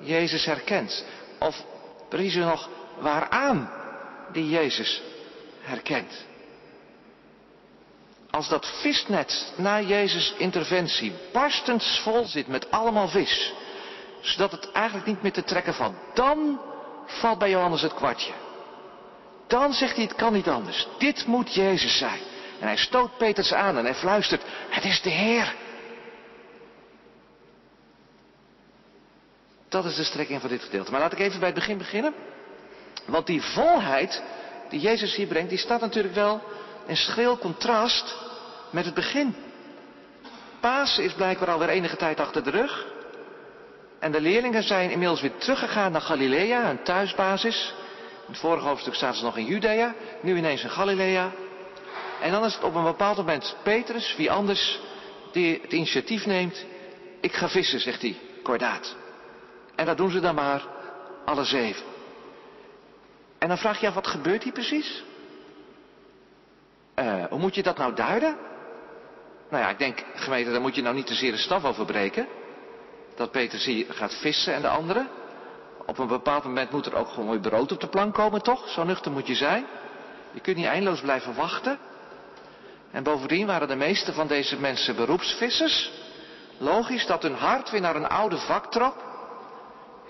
Jezus 0.00 0.44
herkent. 0.44 1.04
Of 1.38 1.64
precies 2.08 2.34
nog 2.34 2.68
waaraan 2.98 3.70
die 4.32 4.48
Jezus 4.48 5.02
herkent. 5.60 6.26
Als 8.38 8.48
dat 8.48 8.66
visnet 8.80 9.52
na 9.56 9.80
Jezus' 9.80 10.34
interventie 10.36 11.12
barstend 11.32 11.84
vol 12.02 12.24
zit 12.24 12.46
met 12.46 12.70
allemaal 12.70 13.08
vis, 13.08 13.52
zodat 14.20 14.52
het 14.52 14.72
eigenlijk 14.72 15.06
niet 15.06 15.22
meer 15.22 15.32
te 15.32 15.44
trekken 15.44 15.74
valt, 15.74 15.94
dan 16.14 16.60
valt 17.06 17.38
bij 17.38 17.50
Johannes 17.50 17.82
het 17.82 17.94
kwartje. 17.94 18.32
Dan 19.46 19.72
zegt 19.72 19.94
hij, 19.94 20.04
het 20.04 20.14
kan 20.14 20.32
niet 20.32 20.48
anders. 20.48 20.86
Dit 20.98 21.26
moet 21.26 21.54
Jezus 21.54 21.98
zijn. 21.98 22.20
En 22.60 22.66
hij 22.66 22.76
stoot 22.76 23.16
Peters 23.16 23.52
aan 23.52 23.78
en 23.78 23.84
hij 23.84 23.94
fluistert, 23.94 24.42
het 24.70 24.84
is 24.84 25.02
de 25.02 25.10
Heer. 25.10 25.54
Dat 29.68 29.84
is 29.84 29.96
de 29.96 30.04
strekking 30.04 30.40
van 30.40 30.50
dit 30.50 30.62
gedeelte. 30.62 30.90
Maar 30.90 31.00
laat 31.00 31.12
ik 31.12 31.18
even 31.18 31.38
bij 31.38 31.48
het 31.48 31.58
begin 31.58 31.78
beginnen. 31.78 32.14
Want 33.06 33.26
die 33.26 33.42
volheid 33.42 34.22
die 34.68 34.80
Jezus 34.80 35.14
hier 35.14 35.26
brengt, 35.26 35.48
die 35.48 35.58
staat 35.58 35.80
natuurlijk 35.80 36.14
wel 36.14 36.42
in 36.86 36.96
schril 36.96 37.38
contrast 37.38 38.26
met 38.70 38.84
het 38.84 38.94
begin. 38.94 39.34
Pasen 40.60 41.04
is 41.04 41.12
blijkbaar 41.12 41.50
alweer 41.50 41.68
enige 41.68 41.96
tijd 41.96 42.20
achter 42.20 42.44
de 42.44 42.50
rug. 42.50 42.86
En 43.98 44.12
de 44.12 44.20
leerlingen 44.20 44.62
zijn 44.62 44.90
inmiddels 44.90 45.20
weer 45.20 45.36
teruggegaan 45.36 45.92
naar 45.92 46.00
Galilea, 46.00 46.66
hun 46.66 46.82
thuisbasis. 46.82 47.74
In 48.26 48.32
het 48.32 48.38
vorige 48.38 48.66
hoofdstuk 48.66 48.94
zaten 48.94 49.18
ze 49.18 49.24
nog 49.24 49.36
in 49.36 49.44
Judea, 49.44 49.94
nu 50.20 50.36
ineens 50.36 50.62
in 50.62 50.70
Galilea. 50.70 51.30
En 52.20 52.30
dan 52.30 52.44
is 52.44 52.54
het 52.54 52.64
op 52.64 52.74
een 52.74 52.84
bepaald 52.84 53.16
moment 53.16 53.56
Petrus, 53.62 54.16
wie 54.16 54.30
anders, 54.30 54.80
die 55.32 55.60
het 55.62 55.72
initiatief 55.72 56.26
neemt. 56.26 56.64
Ik 57.20 57.32
ga 57.32 57.48
vissen, 57.48 57.80
zegt 57.80 58.02
hij, 58.02 58.16
kordaat. 58.42 58.96
En 59.74 59.86
dat 59.86 59.96
doen 59.96 60.10
ze 60.10 60.20
dan 60.20 60.34
maar, 60.34 60.66
alle 61.24 61.44
zeven. 61.44 61.84
En 63.38 63.48
dan 63.48 63.58
vraag 63.58 63.80
je 63.80 63.86
af, 63.86 63.94
wat 63.94 64.06
gebeurt 64.06 64.42
hier 64.42 64.52
precies? 64.52 65.02
Uh, 66.98 67.24
hoe 67.24 67.38
moet 67.38 67.54
je 67.54 67.62
dat 67.62 67.78
nou 67.78 67.94
duiden? 67.94 68.36
Nou 69.50 69.62
ja, 69.62 69.70
ik 69.70 69.78
denk, 69.78 70.04
gemeente, 70.14 70.50
daar 70.50 70.60
moet 70.60 70.74
je 70.74 70.82
nou 70.82 70.94
niet 70.94 71.06
te 71.06 71.14
zeer 71.14 71.32
de 71.32 71.38
staf 71.38 71.64
over 71.64 71.84
breken. 71.84 72.26
Dat 73.16 73.30
Peter 73.30 73.58
hier 73.58 73.86
gaat 73.88 74.14
vissen 74.14 74.54
en 74.54 74.62
de 74.62 74.68
anderen. 74.68 75.08
Op 75.86 75.98
een 75.98 76.06
bepaald 76.06 76.44
moment 76.44 76.70
moet 76.70 76.86
er 76.86 76.94
ook 76.94 77.08
gewoon 77.08 77.30
weer 77.30 77.40
brood 77.40 77.72
op 77.72 77.80
de 77.80 77.88
plank 77.88 78.14
komen, 78.14 78.42
toch? 78.42 78.68
Zo 78.68 78.84
nuchter 78.84 79.12
moet 79.12 79.26
je 79.26 79.34
zijn. 79.34 79.66
Je 80.32 80.40
kunt 80.40 80.56
niet 80.56 80.66
eindeloos 80.66 81.00
blijven 81.00 81.34
wachten. 81.34 81.78
En 82.90 83.02
bovendien 83.02 83.46
waren 83.46 83.68
de 83.68 83.76
meeste 83.76 84.12
van 84.12 84.26
deze 84.26 84.60
mensen 84.60 84.96
beroepsvissers. 84.96 85.90
Logisch 86.58 87.06
dat 87.06 87.22
hun 87.22 87.34
hart 87.34 87.70
weer 87.70 87.80
naar 87.80 87.96
een 87.96 88.08
oude 88.08 88.36
vak 88.36 88.70
trok. 88.70 88.96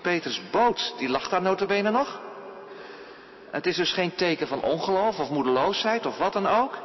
Peters 0.01 0.41
boot, 0.51 0.93
die 0.97 1.09
lag 1.09 1.29
daar 1.29 1.41
notabene 1.41 1.91
nog. 1.91 2.19
Het 3.51 3.65
is 3.65 3.75
dus 3.75 3.91
geen 3.91 4.15
teken 4.15 4.47
van 4.47 4.61
ongeloof 4.61 5.19
of 5.19 5.29
moedeloosheid 5.29 6.05
of 6.05 6.17
wat 6.17 6.33
dan 6.33 6.47
ook. 6.47 6.77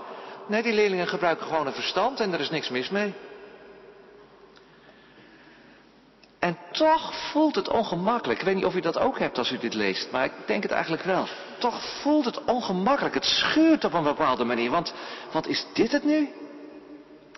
Nee, 0.46 0.62
die 0.62 0.72
leerlingen 0.72 1.08
gebruiken 1.08 1.46
gewoon 1.46 1.66
een 1.66 1.72
verstand 1.72 2.20
en 2.20 2.32
er 2.32 2.40
is 2.40 2.50
niks 2.50 2.68
mis 2.68 2.90
mee. 2.90 3.14
En 6.38 6.58
toch 6.72 7.30
voelt 7.30 7.54
het 7.54 7.68
ongemakkelijk. 7.68 8.38
Ik 8.38 8.46
weet 8.46 8.54
niet 8.54 8.64
of 8.64 8.74
u 8.74 8.80
dat 8.80 8.98
ook 8.98 9.18
hebt 9.18 9.38
als 9.38 9.50
u 9.50 9.58
dit 9.58 9.74
leest, 9.74 10.10
maar 10.10 10.24
ik 10.24 10.32
denk 10.46 10.62
het 10.62 10.72
eigenlijk 10.72 11.02
wel. 11.02 11.26
Toch 11.58 12.00
voelt 12.02 12.24
het 12.24 12.44
ongemakkelijk. 12.44 13.14
Het 13.14 13.24
schuurt 13.24 13.84
op 13.84 13.92
een 13.92 14.02
bepaalde 14.02 14.44
manier. 14.44 14.70
Want, 14.70 14.94
want 15.32 15.48
is 15.48 15.66
dit 15.72 15.92
het 15.92 16.04
nu? 16.04 16.32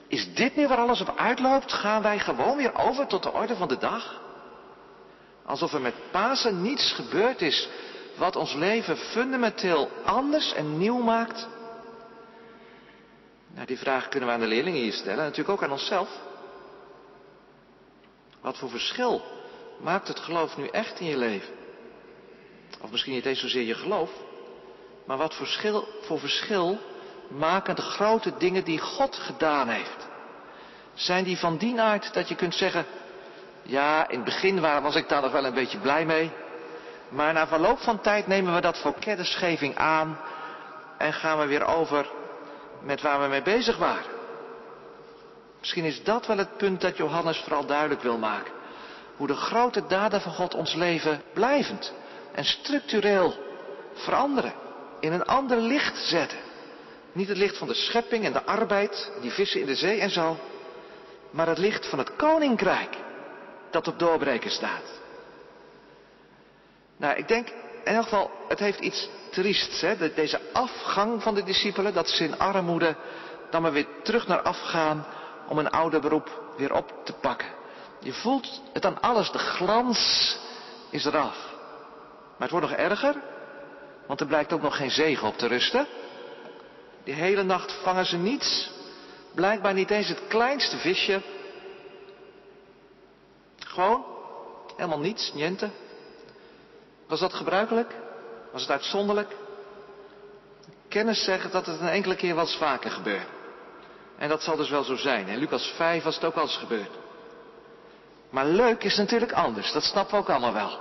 Is 0.08 0.34
dit 0.34 0.56
nu 0.56 0.68
waar 0.68 0.78
alles 0.78 1.00
op 1.00 1.12
uitloopt? 1.16 1.72
Gaan 1.72 2.02
wij 2.02 2.18
gewoon 2.18 2.56
weer 2.56 2.75
over 2.75 3.06
tot 3.06 3.22
de 3.22 3.32
orde 3.32 3.56
van 3.56 3.68
de 3.68 3.78
dag? 3.78 4.20
Alsof 5.44 5.72
er 5.72 5.80
met 5.80 5.94
Pasen 6.10 6.62
niets 6.62 6.92
gebeurd 6.92 7.42
is 7.42 7.68
wat 8.16 8.36
ons 8.36 8.54
leven 8.54 8.96
fundamenteel 8.96 9.90
anders 10.04 10.52
en 10.54 10.78
nieuw 10.78 10.98
maakt? 10.98 11.48
Nou, 13.56 13.68
die 13.68 13.78
vraag 13.78 14.08
kunnen 14.08 14.28
we 14.28 14.34
aan 14.34 14.40
de 14.40 14.46
leerlingen 14.46 14.80
hier 14.80 14.92
stellen, 14.92 15.18
en 15.18 15.25
natuurlijk 15.25 15.48
ook 15.48 15.62
aan 15.62 15.70
onszelf. 15.70 16.08
Wat 18.40 18.58
voor 18.58 18.70
verschil 18.70 19.22
maakt 19.80 20.08
het 20.08 20.20
geloof 20.20 20.56
nu 20.56 20.66
echt 20.66 21.00
in 21.00 21.06
je 21.06 21.16
leven? 21.16 21.54
Of 22.80 22.90
misschien 22.90 23.12
niet 23.12 23.26
eens 23.26 23.40
zozeer 23.40 23.62
je 23.62 23.75
geloof, 23.75 24.10
maar 25.06 25.16
wat 25.16 25.34
verschil, 25.34 25.88
voor 26.02 26.18
verschil 26.18 26.78
maken 27.28 27.76
de 27.76 27.82
grote 27.82 28.36
dingen 28.38 28.64
die 28.64 28.78
God 28.78 29.16
gedaan 29.16 29.68
heeft? 29.68 30.08
Zijn 30.94 31.25
die 31.25 31.38
van 31.38 31.56
die 31.56 31.80
aard 31.80 32.14
dat 32.14 32.28
je 32.28 32.34
kunt 32.34 32.54
zeggen, 32.54 32.86
ja, 33.62 34.08
in 34.08 34.16
het 34.16 34.25
begin 34.25 34.60
was 34.60 34.94
ik 34.94 35.08
daar 35.08 35.22
nog 35.22 35.32
wel 35.32 35.44
een 35.44 35.54
beetje 35.54 35.78
blij 35.78 36.04
mee, 36.04 36.30
maar 37.08 37.32
na 37.32 37.46
verloop 37.46 37.78
van 37.78 38.00
tijd 38.00 38.26
nemen 38.26 38.54
we 38.54 38.60
dat 38.60 38.78
voor 38.78 38.94
kennisgeving 38.98 39.76
aan 39.76 40.18
en 40.98 41.12
gaan 41.12 41.38
we 41.38 41.46
weer 41.46 41.64
over 41.64 42.06
met 42.87 43.00
waar 43.00 43.21
we 43.21 43.26
mee 43.26 43.43
bezig 43.43 43.76
waren. 43.76 44.11
Misschien 45.59 45.85
is 45.85 46.02
dat 46.02 46.26
wel 46.26 46.38
het 46.38 46.57
punt 46.57 46.81
dat 46.81 46.97
Johannes 46.97 47.38
vooral 47.38 47.66
duidelijk 47.66 48.02
wil 48.02 48.19
maken. 48.19 48.52
Hoe 49.16 49.26
de 49.26 49.35
grote 49.35 49.87
daden 49.87 50.21
van 50.21 50.33
God 50.33 50.55
ons 50.55 50.75
leven 50.75 51.23
blijvend 51.33 51.93
en 52.33 52.45
structureel 52.45 53.35
veranderen. 53.95 54.55
In 55.00 55.12
een 55.12 55.25
ander 55.25 55.57
licht 55.57 55.99
zetten. 55.99 56.38
Niet 57.12 57.28
het 57.28 57.37
licht 57.37 57.59
van 57.59 57.69
de 57.69 57.75
schepping 57.75 58.25
en 58.25 58.33
de 58.33 58.45
arbeid, 58.45 59.12
die 59.21 59.31
vissen 59.31 59.61
in 59.61 59.66
de 59.66 59.75
zee 59.75 60.00
en 60.00 60.11
zo. 60.11 60.37
Maar 61.31 61.49
het 61.49 61.59
licht 61.59 61.87
van 61.87 61.99
het 61.99 62.16
koninkrijk 62.16 62.97
dat 63.71 63.88
op 63.88 63.99
doorbreken 63.99 64.50
staat. 64.50 65.00
Nou, 66.97 67.16
ik 67.16 67.28
denk 67.28 67.49
in 67.85 67.95
elk 67.95 68.02
geval, 68.02 68.31
het 68.49 68.59
heeft 68.59 68.81
iets 68.81 69.09
triests, 69.37 69.81
hè? 69.81 70.14
deze 70.14 70.40
afgang 70.52 71.23
van 71.23 71.35
de 71.35 71.43
discipelen, 71.43 71.95
dat 71.95 72.09
ze 72.09 72.25
in 72.25 72.38
armoede 72.38 72.97
dan 73.50 73.62
maar 73.62 73.73
weer 73.73 73.87
terug 74.02 74.26
naar 74.26 74.43
afgaan 74.43 75.07
om 75.49 75.59
een 75.59 75.71
oude 75.71 75.99
beroep 75.99 76.52
weer 76.57 76.73
op 76.73 76.93
te 77.05 77.12
pakken. 77.12 77.49
Je 78.00 78.12
voelt 78.12 78.62
het 78.73 78.85
aan 78.85 79.00
alles, 79.00 79.31
de 79.31 79.38
glans 79.38 80.37
is 80.90 81.05
eraf. 81.05 81.55
Maar 82.38 82.49
het 82.49 82.50
wordt 82.50 82.66
nog 82.66 82.76
erger, 82.76 83.14
want 84.07 84.21
er 84.21 84.26
blijkt 84.26 84.52
ook 84.52 84.62
nog 84.62 84.76
geen 84.76 84.90
zegen 84.90 85.28
op 85.28 85.38
te 85.38 85.47
rusten. 85.47 85.87
Die 87.05 87.14
hele 87.14 87.43
nacht 87.43 87.73
vangen 87.83 88.07
ze 88.07 88.16
niets, 88.16 88.71
blijkbaar 89.35 89.75
niet 89.75 89.90
eens 89.90 90.09
het 90.09 90.26
kleinste 90.28 90.76
visje. 90.76 91.23
Gewoon, 93.59 94.05
helemaal 94.76 95.00
niets, 95.00 95.33
niente. 95.35 95.71
Was 97.07 97.21
dat 97.21 97.35
gebruikelijk? 97.35 98.05
Was 98.56 98.64
het 98.64 98.75
uitzonderlijk? 98.75 99.36
Kennis 100.88 101.25
zeggen 101.25 101.50
dat 101.50 101.66
het 101.66 101.80
een 101.80 101.88
enkele 101.88 102.16
keer 102.16 102.34
wel 102.34 102.44
eens 102.44 102.56
vaker 102.56 102.90
gebeurt. 102.90 103.26
En 104.18 104.28
dat 104.28 104.42
zal 104.42 104.56
dus 104.56 104.70
wel 104.70 104.84
zo 104.84 104.96
zijn. 104.96 105.28
In 105.28 105.38
Lucas 105.38 105.72
5 105.76 106.02
was 106.02 106.14
het 106.14 106.25
ook 106.25 106.34
al 106.34 106.42
eens 106.42 106.56
gebeurd. 106.56 106.90
Maar 108.30 108.46
leuk 108.46 108.84
is 108.84 108.96
natuurlijk 108.96 109.32
anders. 109.32 109.72
Dat 109.72 109.82
snappen 109.82 110.14
we 110.14 110.20
ook 110.20 110.28
allemaal 110.28 110.52
wel. 110.52 110.78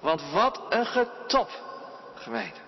Want 0.00 0.22
wat 0.32 0.60
een 0.68 0.86
getop, 0.86 1.50
gemeente. 2.14 2.60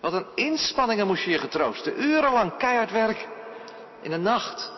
Wat 0.00 0.12
een 0.12 0.26
inspanningen 0.34 1.06
moest 1.06 1.24
je 1.24 1.30
je 1.30 1.38
getroosten. 1.38 2.02
Urenlang 2.02 2.56
keihard 2.56 2.90
werk 2.90 3.28
in 4.00 4.10
de 4.10 4.18
nacht. 4.18 4.72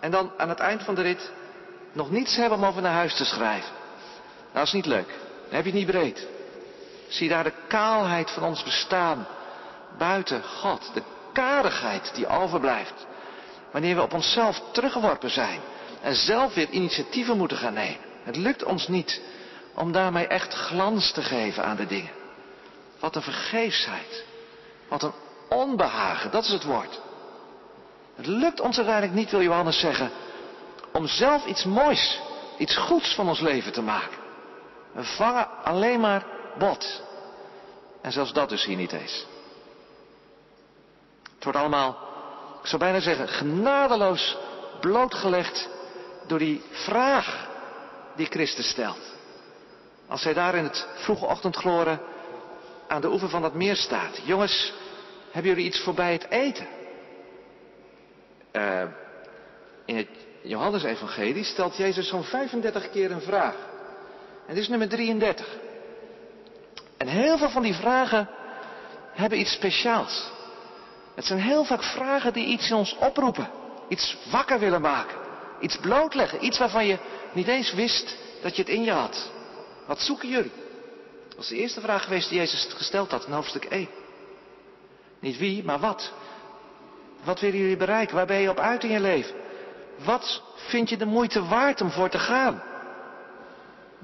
En 0.00 0.10
dan 0.10 0.32
aan 0.36 0.48
het 0.48 0.60
eind 0.60 0.82
van 0.82 0.94
de 0.94 1.02
rit 1.02 1.30
nog 1.92 2.10
niets 2.10 2.36
hebben 2.36 2.58
om 2.58 2.64
over 2.64 2.82
naar 2.82 2.92
huis 2.92 3.16
te 3.16 3.24
schrijven. 3.24 3.72
Nou, 4.40 4.52
dat 4.52 4.66
is 4.66 4.72
niet 4.72 4.86
leuk. 4.86 5.08
Dan 5.08 5.54
heb 5.54 5.64
je 5.64 5.70
het 5.70 5.80
niet 5.80 5.90
breed. 5.90 6.31
Zie 7.12 7.28
daar 7.28 7.44
de 7.44 7.52
kaalheid 7.68 8.30
van 8.30 8.42
ons 8.42 8.62
bestaan. 8.62 9.26
Buiten 9.98 10.44
God. 10.44 10.90
De 10.94 11.02
karigheid 11.32 12.14
die 12.14 12.26
overblijft. 12.26 13.06
Wanneer 13.70 13.94
we 13.94 14.02
op 14.02 14.12
onszelf 14.12 14.62
teruggeworpen 14.72 15.30
zijn. 15.30 15.60
En 16.00 16.14
zelf 16.14 16.54
weer 16.54 16.68
initiatieven 16.68 17.36
moeten 17.36 17.56
gaan 17.56 17.72
nemen. 17.72 18.00
Het 18.22 18.36
lukt 18.36 18.64
ons 18.64 18.88
niet 18.88 19.20
om 19.74 19.92
daarmee 19.92 20.26
echt 20.26 20.54
glans 20.54 21.12
te 21.12 21.22
geven 21.22 21.64
aan 21.64 21.76
de 21.76 21.86
dingen. 21.86 22.10
Wat 23.00 23.16
een 23.16 23.22
vergeefsheid. 23.22 24.24
Wat 24.88 25.02
een 25.02 25.12
onbehagen, 25.48 26.30
dat 26.30 26.44
is 26.44 26.50
het 26.52 26.64
woord. 26.64 27.00
Het 28.16 28.26
lukt 28.26 28.60
ons 28.60 28.76
uiteindelijk 28.76 29.14
niet, 29.14 29.30
wil 29.30 29.42
Johannes 29.42 29.80
zeggen, 29.80 30.10
om 30.92 31.06
zelf 31.06 31.46
iets 31.46 31.64
moois, 31.64 32.20
iets 32.58 32.76
goeds 32.76 33.14
van 33.14 33.28
ons 33.28 33.40
leven 33.40 33.72
te 33.72 33.82
maken. 33.82 34.18
We 34.92 35.04
vangen 35.04 35.48
alleen 35.64 36.00
maar 36.00 36.24
bot. 36.58 37.02
En 38.00 38.12
zelfs 38.12 38.32
dat 38.32 38.48
dus 38.48 38.64
hier 38.64 38.76
niet 38.76 38.92
eens. 38.92 39.26
Het 41.34 41.44
wordt 41.44 41.58
allemaal, 41.58 41.98
ik 42.60 42.66
zou 42.66 42.82
bijna 42.82 43.00
zeggen, 43.00 43.28
genadeloos 43.28 44.36
blootgelegd 44.80 45.68
door 46.26 46.38
die 46.38 46.62
vraag 46.70 47.48
die 48.16 48.26
Christus 48.26 48.68
stelt. 48.68 49.00
Als 50.08 50.24
hij 50.24 50.34
daar 50.34 50.54
in 50.54 50.64
het 50.64 50.86
vroege 50.94 51.24
ochtendgloren 51.26 52.00
aan 52.88 53.00
de 53.00 53.10
oever 53.10 53.28
van 53.28 53.42
dat 53.42 53.54
meer 53.54 53.76
staat. 53.76 54.20
Jongens, 54.24 54.72
hebben 55.30 55.50
jullie 55.50 55.66
iets 55.66 55.80
voorbij 55.80 56.12
het 56.12 56.28
eten? 56.28 56.66
Uh, 58.52 58.82
in 59.84 59.96
het 59.96 60.08
Johannes-evangelie 60.42 61.44
stelt 61.44 61.76
Jezus 61.76 62.08
zo'n 62.08 62.24
35 62.24 62.90
keer 62.90 63.10
een 63.10 63.20
vraag. 63.20 63.54
En 64.46 64.54
dit 64.54 64.62
is 64.62 64.68
nummer 64.68 64.88
33. 64.88 65.46
En 67.02 67.08
heel 67.08 67.38
veel 67.38 67.50
van 67.50 67.62
die 67.62 67.74
vragen 67.74 68.28
hebben 69.12 69.40
iets 69.40 69.52
speciaals. 69.52 70.30
Het 71.14 71.24
zijn 71.24 71.40
heel 71.40 71.64
vaak 71.64 71.82
vragen 71.82 72.32
die 72.32 72.46
iets 72.46 72.70
in 72.70 72.76
ons 72.76 72.96
oproepen. 72.98 73.50
Iets 73.88 74.16
wakker 74.30 74.58
willen 74.58 74.80
maken. 74.80 75.16
Iets 75.60 75.76
blootleggen. 75.76 76.44
Iets 76.44 76.58
waarvan 76.58 76.86
je 76.86 76.98
niet 77.32 77.48
eens 77.48 77.72
wist 77.72 78.16
dat 78.42 78.56
je 78.56 78.62
het 78.62 78.70
in 78.70 78.82
je 78.82 78.90
had. 78.90 79.30
Wat 79.86 80.00
zoeken 80.00 80.28
jullie? 80.28 80.52
Dat 81.28 81.36
was 81.36 81.48
de 81.48 81.56
eerste 81.56 81.80
vraag 81.80 82.04
geweest 82.04 82.28
die 82.28 82.38
Jezus 82.38 82.68
gesteld 82.74 83.10
had 83.10 83.26
in 83.26 83.32
hoofdstuk 83.32 83.64
1. 83.64 83.88
Niet 85.20 85.38
wie, 85.38 85.64
maar 85.64 85.78
wat. 85.78 86.12
Wat 87.24 87.40
willen 87.40 87.58
jullie 87.58 87.76
bereiken? 87.76 88.16
Waar 88.16 88.26
ben 88.26 88.40
je 88.40 88.50
op 88.50 88.58
uit 88.58 88.84
in 88.84 88.90
je 88.90 89.00
leven? 89.00 89.34
Wat 90.04 90.42
vind 90.54 90.88
je 90.88 90.96
de 90.96 91.06
moeite 91.06 91.46
waard 91.46 91.80
om 91.80 91.90
voor 91.90 92.08
te 92.08 92.18
gaan? 92.18 92.62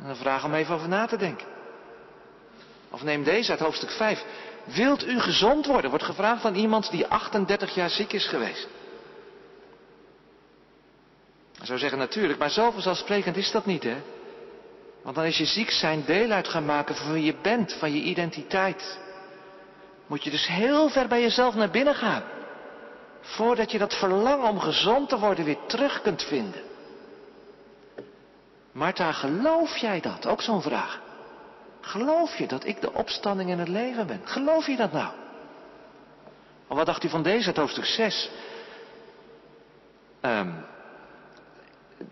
En 0.03 0.09
een 0.09 0.17
vraag 0.17 0.45
om 0.45 0.55
even 0.55 0.75
over 0.75 0.89
na 0.89 1.07
te 1.07 1.17
denken. 1.17 1.58
Of 2.91 3.03
neem 3.03 3.25
deze 3.25 3.51
uit 3.51 3.61
hoofdstuk 3.61 3.91
5. 3.91 4.25
Wilt 4.65 5.07
u 5.07 5.21
gezond 5.21 5.67
worden? 5.67 5.91
Wordt 5.91 6.05
gevraagd 6.05 6.45
aan 6.45 6.55
iemand 6.55 6.91
die 6.91 7.07
38 7.07 7.75
jaar 7.75 7.91
ziek 7.91 8.13
is 8.13 8.27
geweest. 8.27 8.69
Ik 11.61 11.67
zou 11.67 11.79
zeggen 11.79 11.99
natuurlijk, 11.99 12.39
maar 12.39 12.51
zo 12.51 12.71
vanzelfsprekend 12.71 13.37
is 13.37 13.51
dat 13.51 13.67
niet, 13.67 13.83
hè? 13.83 13.97
Want 15.03 15.17
dan 15.17 15.25
is 15.25 15.39
je 15.39 15.45
ziek 15.45 15.71
zijn 15.71 16.05
deel 16.05 16.31
uit 16.31 16.49
gaan 16.49 16.65
maken 16.65 16.95
van 16.95 17.13
wie 17.13 17.25
je 17.25 17.35
bent, 17.43 17.73
van 17.73 17.93
je 17.93 18.01
identiteit. 18.01 18.99
Moet 20.07 20.25
je 20.25 20.31
dus 20.31 20.47
heel 20.47 20.89
ver 20.89 21.09
bij 21.09 21.21
jezelf 21.21 21.55
naar 21.55 21.71
binnen 21.71 21.95
gaan. 21.95 22.23
Voordat 23.21 23.71
je 23.71 23.79
dat 23.79 23.95
verlangen 23.95 24.49
om 24.49 24.61
gezond 24.61 25.09
te 25.09 25.19
worden 25.19 25.45
weer 25.45 25.59
terug 25.67 26.03
kunt 26.03 26.23
vinden. 26.23 26.63
Martha, 28.73 29.13
geloof 29.13 29.77
jij 29.77 30.01
dat? 30.01 30.27
Ook 30.27 30.43
zo'n 30.43 30.63
vraag. 30.63 31.01
Geloof 31.81 32.37
je 32.37 32.47
dat 32.47 32.65
ik 32.65 32.81
de 32.81 32.93
opstanding 32.93 33.51
in 33.51 33.59
het 33.59 33.69
leven 33.69 34.07
ben? 34.07 34.21
Geloof 34.25 34.67
je 34.67 34.77
dat 34.77 34.93
nou? 34.93 35.13
Of 36.67 36.77
wat 36.77 36.87
dacht 36.87 37.05
u 37.05 37.09
van 37.09 37.23
deze, 37.23 37.49
het 37.49 37.57
hoofdstuk 37.57 37.85
6? 37.85 38.31
Um, 40.21 40.31
ehm, 40.31 40.53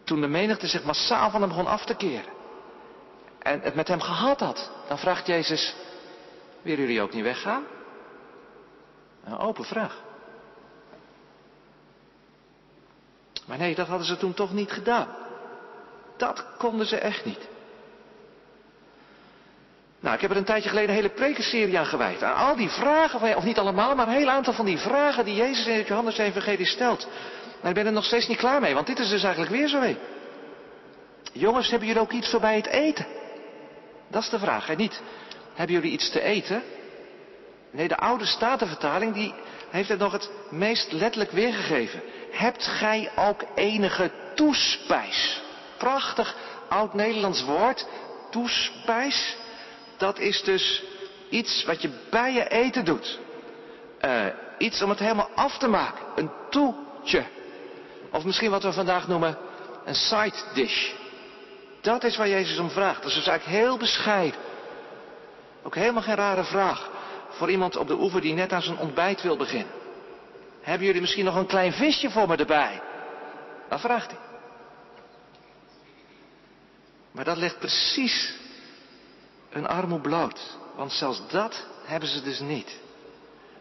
toen 0.05 0.21
de 0.21 0.27
menigte 0.27 0.67
zich 0.67 0.85
massaal 0.85 1.31
van 1.31 1.41
hem 1.41 1.49
begon 1.49 1.67
af 1.67 1.85
te 1.85 1.95
keren. 1.95 2.33
En 3.39 3.61
het 3.61 3.75
met 3.75 3.89
hem 3.89 4.01
gehad 4.01 4.41
had. 4.41 4.71
Dan 4.89 4.99
vraagt 4.99 5.27
Jezus, 5.27 5.75
willen 6.63 6.81
jullie 6.81 7.03
ook 7.03 7.13
niet 7.13 7.23
weggaan? 7.23 7.65
Een 9.25 9.39
open 9.39 9.65
vraag. 9.65 10.05
Maar 13.47 13.59
nee, 13.59 13.75
dat 13.75 13.87
hadden 13.87 14.07
ze 14.07 14.17
toen 14.17 14.35
toch 14.35 14.53
niet 14.53 14.71
gedaan. 14.71 15.09
Dat 16.17 16.47
konden 16.59 16.87
ze 16.87 16.99
echt 16.99 17.25
niet. 17.25 17.49
Nou, 20.01 20.15
ik 20.15 20.21
heb 20.21 20.31
er 20.31 20.37
een 20.37 20.45
tijdje 20.45 20.69
geleden 20.69 20.89
een 20.89 20.97
hele 20.97 21.09
prekenserie 21.09 21.79
aan 21.79 21.87
gewijd. 21.87 22.23
Aan 22.23 22.49
al 22.49 22.57
die 22.57 22.69
vragen, 22.69 23.37
of 23.37 23.45
niet 23.45 23.59
allemaal, 23.59 23.95
maar 23.95 24.09
een 24.09 24.15
heel 24.15 24.31
aantal 24.31 24.53
van 24.53 24.65
die 24.65 24.79
vragen 24.79 25.25
die 25.25 25.35
Jezus 25.35 25.67
in 25.67 25.77
het 25.77 25.87
Johannes 25.87 26.19
Evangelie 26.19 26.67
stelt. 26.67 27.09
Maar 27.61 27.71
ik 27.71 27.77
ben 27.77 27.87
er 27.87 27.93
nog 27.93 28.05
steeds 28.05 28.29
niet 28.29 28.39
klaar 28.39 28.61
mee, 28.61 28.75
want 28.75 28.87
dit 28.87 28.99
is 28.99 29.09
dus 29.09 29.23
eigenlijk 29.23 29.53
weer 29.53 29.69
zo. 29.69 29.83
Jongens, 31.33 31.71
hebben 31.71 31.89
jullie 31.89 32.03
ook 32.03 32.13
iets 32.13 32.31
voorbij 32.31 32.57
het 32.57 32.67
eten? 32.67 33.07
Dat 34.09 34.23
is 34.23 34.31
de 34.31 34.39
vraag. 34.39 34.69
En 34.69 34.77
niet, 34.77 35.03
hebben 35.55 35.75
jullie 35.75 35.91
iets 35.91 36.11
te 36.11 36.21
eten? 36.21 36.63
Nee, 37.71 37.89
de 37.89 37.97
oude 37.97 38.25
statenvertaling 38.27 39.15
die 39.15 39.35
heeft 39.71 39.89
het 39.89 39.99
nog 39.99 40.13
het 40.13 40.31
meest 40.51 40.93
letterlijk 40.93 41.31
weergegeven. 41.31 42.03
Hebt 42.31 42.67
gij 42.67 43.11
ook 43.17 43.45
enige 43.55 44.11
toespijs? 44.35 45.43
Prachtig 45.77 46.37
oud-Nederlands 46.69 47.45
woord. 47.45 47.87
Toespijs. 48.31 49.37
Dat 49.97 50.19
is 50.19 50.43
dus 50.43 50.83
iets 51.29 51.65
wat 51.65 51.83
je 51.83 51.91
bij 52.11 52.33
je 52.33 52.49
eten 52.49 52.85
doet. 52.85 53.19
Uh, 54.05 54.27
iets 54.59 54.83
om 54.83 54.91
het 54.91 54.99
helemaal 54.99 55.31
af 55.35 55.59
te 55.59 55.69
maken. 55.69 56.05
Een 56.17 56.31
toetje. 56.51 57.25
Of 58.11 58.25
misschien 58.25 58.51
wat 58.51 58.63
we 58.63 58.73
vandaag 58.73 59.09
noemen 59.09 59.39
een 59.85 59.95
side 59.95 60.37
dish. 60.55 60.93
Dat 61.81 62.05
is 62.05 62.17
waar 62.17 62.29
Jezus 62.29 62.59
om 62.59 62.71
vraagt. 62.71 63.03
Dat 63.03 63.11
is 63.11 63.17
dus 63.17 63.27
eigenlijk 63.27 63.59
heel 63.59 63.77
bescheiden. 63.77 64.41
Ook 65.63 65.75
helemaal 65.75 66.03
geen 66.03 66.15
rare 66.15 66.45
vraag 66.45 66.91
voor 67.29 67.51
iemand 67.51 67.77
op 67.77 67.89
de 67.89 68.01
oever 68.01 68.21
die 68.21 68.35
net 68.35 68.53
aan 68.53 68.63
zijn 68.63 68.79
ontbijt 68.79 69.23
wil 69.23 69.37
beginnen. 69.37 69.73
Hebben 70.61 70.87
jullie 70.87 71.01
misschien 71.01 71.25
nog 71.25 71.35
een 71.35 71.47
klein 71.47 71.73
visje 71.73 72.11
voor 72.11 72.29
me 72.29 72.37
erbij? 72.37 72.83
Dan 73.69 73.81
vraagt 73.81 74.11
hij. 74.11 74.21
Maar 77.13 77.25
dat 77.25 77.37
legt 77.37 77.59
precies 77.59 78.35
een 79.57 79.67
armoe 79.67 80.01
bloot. 80.01 80.59
Want 80.77 80.93
zelfs 80.93 81.23
dat 81.29 81.67
hebben 81.85 82.09
ze 82.09 82.23
dus 82.23 82.41
niet. 82.41 82.79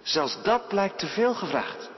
Zelfs 0.02 0.38
dat 0.44 0.68
blijkt 0.68 1.00
te 1.00 1.08
veel 1.08 1.34
gevraagd. 1.34 1.90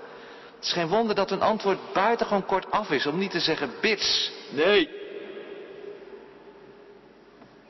Het 0.56 0.66
is 0.66 0.74
geen 0.74 0.88
wonder 0.88 1.16
dat 1.16 1.30
hun 1.30 1.42
antwoord 1.42 1.94
buitengewoon 1.94 2.46
kort 2.46 2.72
af 2.72 2.90
is, 2.92 3.06
om 3.06 3.18
niet 3.18 3.32
te 3.32 3.40
zeggen 3.40 3.72
bits. 3.82 4.32
Nee. 4.50 4.90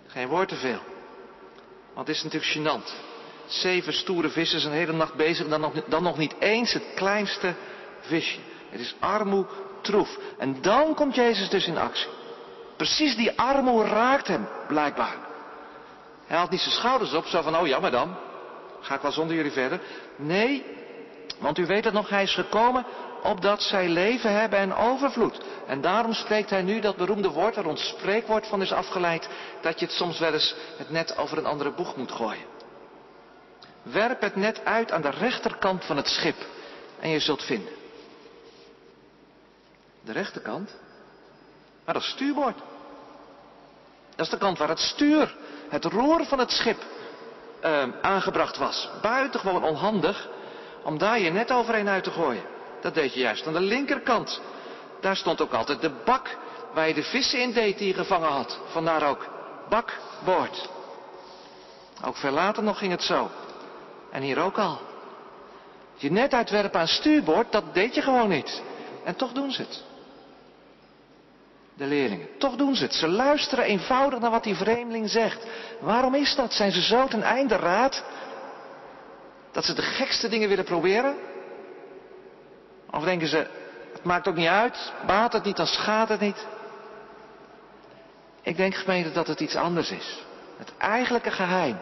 Geen 0.08 0.28
woord 0.28 0.48
te 0.48 0.56
veel. 0.56 0.80
Want 1.94 2.08
het 2.08 2.18
is 2.18 2.24
natuurlijk 2.24 2.52
gênant. 2.52 2.94
Zeven 3.46 3.94
stoere 3.94 4.30
vissers 4.30 4.64
een 4.64 4.72
hele 4.72 4.94
nacht 4.94 5.14
bezig, 5.14 5.48
dan 5.48 5.62
nog, 5.62 5.74
dan 5.88 6.04
nog 6.04 6.18
niet 6.18 6.36
eens 6.40 6.74
het 6.74 6.84
kleinste 6.96 7.54
visje. 8.00 8.40
Het 8.70 8.80
is 8.80 8.96
armoe 9.00 9.46
troef. 9.82 10.18
En 10.38 10.62
dan 10.62 10.96
komt 10.96 11.16
Jezus 11.16 11.50
dus 11.50 11.68
in 11.68 11.78
actie. 11.78 12.10
Precies 12.78 13.16
die 13.16 13.40
armoe 13.40 13.84
raakt 13.84 14.28
hem, 14.28 14.48
blijkbaar. 14.68 15.27
Hij 16.28 16.38
haalt 16.38 16.50
niet 16.50 16.62
zijn 16.62 16.76
schouders 16.76 17.14
op, 17.14 17.26
zo 17.26 17.42
van, 17.42 17.58
oh 17.58 17.68
ja, 17.68 17.80
maar 17.80 17.92
dan 17.92 18.18
ga 18.82 18.96
ik 18.96 19.02
wel 19.02 19.12
zonder 19.12 19.36
jullie 19.36 19.52
verder. 19.52 19.82
Nee, 20.16 20.66
want 21.40 21.58
u 21.58 21.66
weet 21.66 21.84
het 21.84 21.94
nog, 21.94 22.10
hij 22.10 22.24
is 22.24 22.34
gekomen 22.34 22.86
opdat 23.24 23.62
zij 23.62 23.88
leven 23.88 24.40
hebben 24.40 24.60
en 24.60 24.76
overvloed. 24.76 25.42
En 25.68 25.82
daarom 25.82 26.14
spreekt 26.14 26.50
hij 26.50 26.62
nu 26.62 26.80
dat 26.80 26.96
beroemde 26.96 27.30
woord, 27.30 27.56
waar 27.56 27.66
ons 27.66 27.88
spreekwoord 27.88 28.48
van 28.48 28.62
is 28.62 28.72
afgeleid, 28.72 29.30
dat 29.62 29.80
je 29.80 29.86
het 29.86 29.96
soms 29.96 30.20
wel 30.20 30.34
eens 30.34 30.56
het 30.78 30.90
net 30.90 31.18
over 31.18 31.38
een 31.38 31.46
andere 31.46 31.72
boeg 31.72 31.96
moet 31.96 32.12
gooien. 32.12 32.46
Werp 33.82 34.22
het 34.22 34.36
net 34.36 34.66
uit 34.66 34.92
aan 34.92 35.02
de 35.02 35.10
rechterkant 35.10 35.86
van 35.86 35.98
het 35.98 36.08
schip 36.08 36.36
en 37.00 37.10
je 37.10 37.20
zult 37.20 37.44
vinden. 37.44 37.74
De 40.02 40.12
rechterkant? 40.12 40.76
Maar 41.86 41.94
dat 41.94 42.04
is 42.04 42.10
stuurboord. 42.10 42.58
Dat 44.16 44.26
is 44.26 44.32
de 44.32 44.38
kant 44.38 44.58
waar 44.58 44.70
het 44.70 44.80
stuur, 44.80 45.36
het 45.70 45.86
roer 45.86 46.26
van 46.26 46.40
het 46.40 46.52
schip 46.52 46.78
uh, 47.64 47.84
aangebracht 48.02 48.58
was. 48.58 48.90
Buitengewoon 49.02 49.64
onhandig 49.64 50.28
om 50.84 50.98
daar 50.98 51.20
je 51.20 51.32
net 51.32 51.52
overheen 51.52 51.90
uit 51.90 52.04
te 52.04 52.12
gooien. 52.12 52.44
Dat 52.82 52.94
deed 52.94 53.14
je 53.14 53.20
juist 53.20 53.48
aan 53.48 53.54
de 53.54 53.60
linkerkant. 53.60 54.42
Daar 55.02 55.16
stond 55.16 55.42
ook 55.42 55.54
altijd 55.54 55.82
de 55.82 55.92
bak 56.06 56.38
waar 56.74 56.88
je 56.88 56.94
de 56.94 57.04
vissen 57.04 57.42
in 57.42 57.54
deed 57.54 57.78
die 57.78 57.88
je 57.88 57.94
gevangen 57.94 58.30
had. 58.30 58.60
Vandaar 58.66 59.10
ook 59.10 59.28
bakboord. 59.70 60.70
Ook 62.06 62.16
veel 62.16 62.32
later 62.32 62.64
nog 62.64 62.78
ging 62.78 62.92
het 62.92 63.04
zo. 63.04 63.30
En 64.12 64.22
hier 64.22 64.40
ook 64.40 64.58
al. 64.58 64.80
Je 65.96 66.12
net 66.12 66.34
uitwerpen 66.34 66.80
aan 66.80 66.88
stuurboord, 66.88 67.52
dat 67.52 67.74
deed 67.74 67.96
je 67.96 68.02
gewoon 68.02 68.30
niet. 68.30 68.62
En 69.04 69.16
toch 69.16 69.32
doen 69.32 69.52
ze 69.52 69.62
het. 69.62 69.84
De 71.78 71.86
leerlingen. 71.86 72.28
Toch 72.38 72.56
doen 72.56 72.76
ze 72.76 72.84
het. 72.84 72.94
Ze 72.94 73.08
luisteren 73.08 73.66
eenvoudig 73.66 74.20
naar 74.20 74.32
wat 74.32 74.44
die 74.44 74.56
vreemdeling 74.56 75.10
zegt. 75.10 75.46
Waarom 75.80 76.16
is 76.16 76.36
dat? 76.36 76.54
Zijn 76.54 76.72
ze 76.72 76.82
zo 76.82 77.08
ten 77.08 77.22
einde 77.22 77.56
raad? 77.56 78.04
Dat 79.52 79.66
ze 79.66 79.74
de 79.74 79.82
gekste 79.82 80.30
dingen 80.30 80.50
willen 80.50 80.66
proberen? 80.66 81.16
Of 82.92 83.04
denken 83.04 83.28
ze, 83.28 83.48
het 83.94 84.04
maakt 84.04 84.28
ook 84.28 84.36
niet 84.36 84.48
uit, 84.48 84.94
baat 85.06 85.34
het 85.34 85.44
niet, 85.44 85.56
dan 85.56 85.68
schaadt 85.68 86.10
het 86.10 86.20
niet? 86.20 86.46
Ik 88.42 88.58
denk 88.58 88.76
gemeente 88.76 89.12
dat 89.12 89.28
het 89.28 89.40
iets 89.40 89.56
anders 89.56 89.92
is. 89.92 90.24
Het 90.58 90.72
eigenlijke 90.78 91.32
geheim 91.32 91.78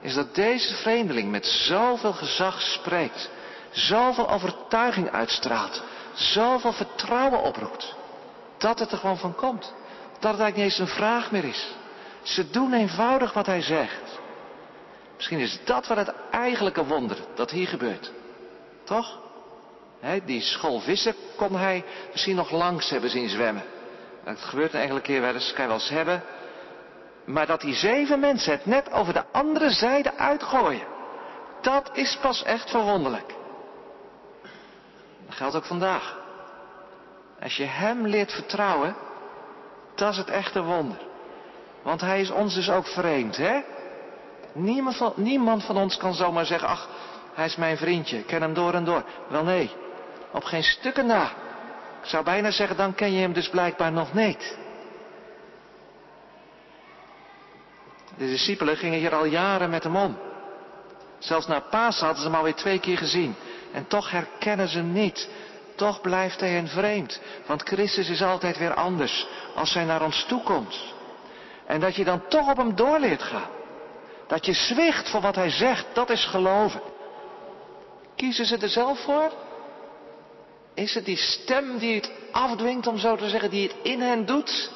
is 0.00 0.14
dat 0.14 0.34
deze 0.34 0.74
vreemdeling 0.74 1.30
met 1.30 1.46
zoveel 1.46 2.12
gezag 2.12 2.60
spreekt, 2.60 3.30
zoveel 3.70 4.30
overtuiging 4.30 5.10
uitstraalt, 5.10 5.82
zoveel 6.14 6.72
vertrouwen 6.72 7.42
oproept. 7.42 7.96
Dat 8.58 8.78
het 8.78 8.92
er 8.92 8.98
gewoon 8.98 9.18
van 9.18 9.34
komt. 9.34 9.74
Dat 10.18 10.30
het 10.32 10.40
eigenlijk 10.40 10.56
niet 10.56 10.64
eens 10.64 10.78
een 10.78 10.96
vraag 10.96 11.30
meer 11.30 11.44
is. 11.44 11.74
Ze 12.22 12.50
doen 12.50 12.72
eenvoudig 12.72 13.32
wat 13.32 13.46
hij 13.46 13.62
zegt. 13.62 14.20
Misschien 15.16 15.38
is 15.38 15.60
dat 15.64 15.86
wel 15.86 15.96
het 15.96 16.12
eigenlijke 16.30 16.84
wonder 16.84 17.16
dat 17.34 17.50
hier 17.50 17.68
gebeurt. 17.68 18.12
Toch? 18.84 19.26
die 20.24 20.40
school 20.40 20.80
vissen 20.80 21.14
kon 21.36 21.56
hij 21.56 21.84
misschien 22.12 22.36
nog 22.36 22.50
langs 22.50 22.90
hebben 22.90 23.10
zien 23.10 23.28
zwemmen. 23.28 23.64
Dat 24.24 24.38
gebeurt 24.38 24.74
een 24.74 24.80
enkele 24.80 25.00
keer 25.00 25.20
wel 25.20 25.34
eens, 25.34 25.52
kan 25.52 25.66
wel 25.66 25.74
eens 25.74 25.88
hebben. 25.88 26.22
Maar 27.24 27.46
dat 27.46 27.60
die 27.60 27.74
zeven 27.74 28.20
mensen 28.20 28.52
het 28.52 28.66
net 28.66 28.92
over 28.92 29.12
de 29.12 29.24
andere 29.32 29.70
zijde 29.70 30.14
uitgooien. 30.16 30.86
Dat 31.60 31.90
is 31.92 32.18
pas 32.20 32.42
echt 32.42 32.70
verwonderlijk. 32.70 33.34
Dat 35.26 35.36
geldt 35.36 35.56
ook 35.56 35.64
vandaag. 35.64 36.16
Als 37.42 37.56
je 37.56 37.64
Hem 37.64 38.06
leert 38.06 38.32
vertrouwen, 38.32 38.96
dat 39.94 40.10
is 40.12 40.16
het 40.16 40.30
echte 40.30 40.62
wonder. 40.62 40.98
Want 41.82 42.00
Hij 42.00 42.20
is 42.20 42.30
ons 42.30 42.54
dus 42.54 42.70
ook 42.70 42.86
vreemd, 42.86 43.36
hè? 43.36 43.60
Niemand 44.52 44.96
van, 44.96 45.12
niemand 45.16 45.64
van 45.64 45.76
ons 45.76 45.96
kan 45.96 46.14
zomaar 46.14 46.46
zeggen, 46.46 46.68
ach, 46.68 46.88
Hij 47.34 47.46
is 47.46 47.56
mijn 47.56 47.76
vriendje, 47.76 48.18
ik 48.18 48.26
ken 48.26 48.42
Hem 48.42 48.54
door 48.54 48.74
en 48.74 48.84
door. 48.84 49.04
Wel 49.28 49.44
nee, 49.44 49.70
op 50.32 50.44
geen 50.44 50.62
stukken 50.62 51.06
na. 51.06 51.24
Ik 52.02 52.08
zou 52.08 52.24
bijna 52.24 52.50
zeggen, 52.50 52.76
dan 52.76 52.94
ken 52.94 53.12
je 53.12 53.20
Hem 53.20 53.32
dus 53.32 53.48
blijkbaar 53.48 53.92
nog 53.92 54.12
niet. 54.12 54.56
De 58.18 58.26
discipelen 58.26 58.76
gingen 58.76 58.98
hier 58.98 59.14
al 59.14 59.24
jaren 59.24 59.70
met 59.70 59.82
hem 59.82 59.96
om. 59.96 60.18
Zelfs 61.18 61.46
na 61.46 61.60
Pasen 61.60 62.04
hadden 62.04 62.22
ze 62.22 62.28
hem 62.28 62.38
alweer 62.38 62.54
twee 62.54 62.78
keer 62.78 62.98
gezien. 62.98 63.34
En 63.72 63.86
toch 63.86 64.10
herkennen 64.10 64.68
ze 64.68 64.78
hem 64.78 64.92
niet. 64.92 65.28
Toch 65.78 66.00
blijft 66.00 66.40
hij 66.40 66.50
hen 66.50 66.68
vreemd. 66.68 67.20
Want 67.46 67.62
Christus 67.62 68.08
is 68.08 68.22
altijd 68.22 68.58
weer 68.58 68.74
anders 68.74 69.26
als 69.54 69.74
hij 69.74 69.84
naar 69.84 70.02
ons 70.02 70.24
toe 70.28 70.42
komt. 70.42 70.94
En 71.66 71.80
dat 71.80 71.96
je 71.96 72.04
dan 72.04 72.28
toch 72.28 72.50
op 72.50 72.56
hem 72.56 72.76
doorleert 72.76 73.22
gaan. 73.22 73.50
Dat 74.26 74.46
je 74.46 74.52
zwicht 74.52 75.10
voor 75.10 75.20
wat 75.20 75.34
hij 75.34 75.50
zegt, 75.50 75.86
dat 75.92 76.10
is 76.10 76.24
geloven. 76.24 76.80
Kiezen 78.16 78.46
ze 78.46 78.56
er 78.56 78.68
zelf 78.68 79.00
voor? 79.00 79.32
Is 80.74 80.94
het 80.94 81.04
die 81.04 81.16
stem 81.16 81.78
die 81.78 81.94
het 81.94 82.10
afdwingt, 82.32 82.86
om 82.86 82.98
zo 82.98 83.16
te 83.16 83.28
zeggen, 83.28 83.50
die 83.50 83.68
het 83.68 83.76
in 83.82 84.00
hen 84.00 84.26
doet? 84.26 84.70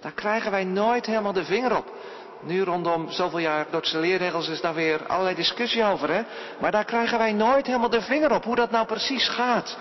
Daar 0.00 0.12
krijgen 0.12 0.50
wij 0.50 0.64
nooit 0.64 1.06
helemaal 1.06 1.32
de 1.32 1.44
vinger 1.44 1.76
op. 1.76 1.92
Nu 2.40 2.62
rondom 2.62 3.10
zoveel 3.10 3.38
jaar 3.38 3.66
Dordtse 3.70 3.98
leerregels 3.98 4.48
is 4.48 4.60
daar 4.60 4.74
weer 4.74 5.06
allerlei 5.06 5.34
discussie 5.34 5.84
over, 5.84 6.10
hè? 6.10 6.22
Maar 6.60 6.70
daar 6.70 6.84
krijgen 6.84 7.18
wij 7.18 7.32
nooit 7.32 7.66
helemaal 7.66 7.90
de 7.90 8.02
vinger 8.02 8.32
op 8.32 8.44
hoe 8.44 8.56
dat 8.56 8.70
nou 8.70 8.86
precies 8.86 9.28
gaat. 9.28 9.76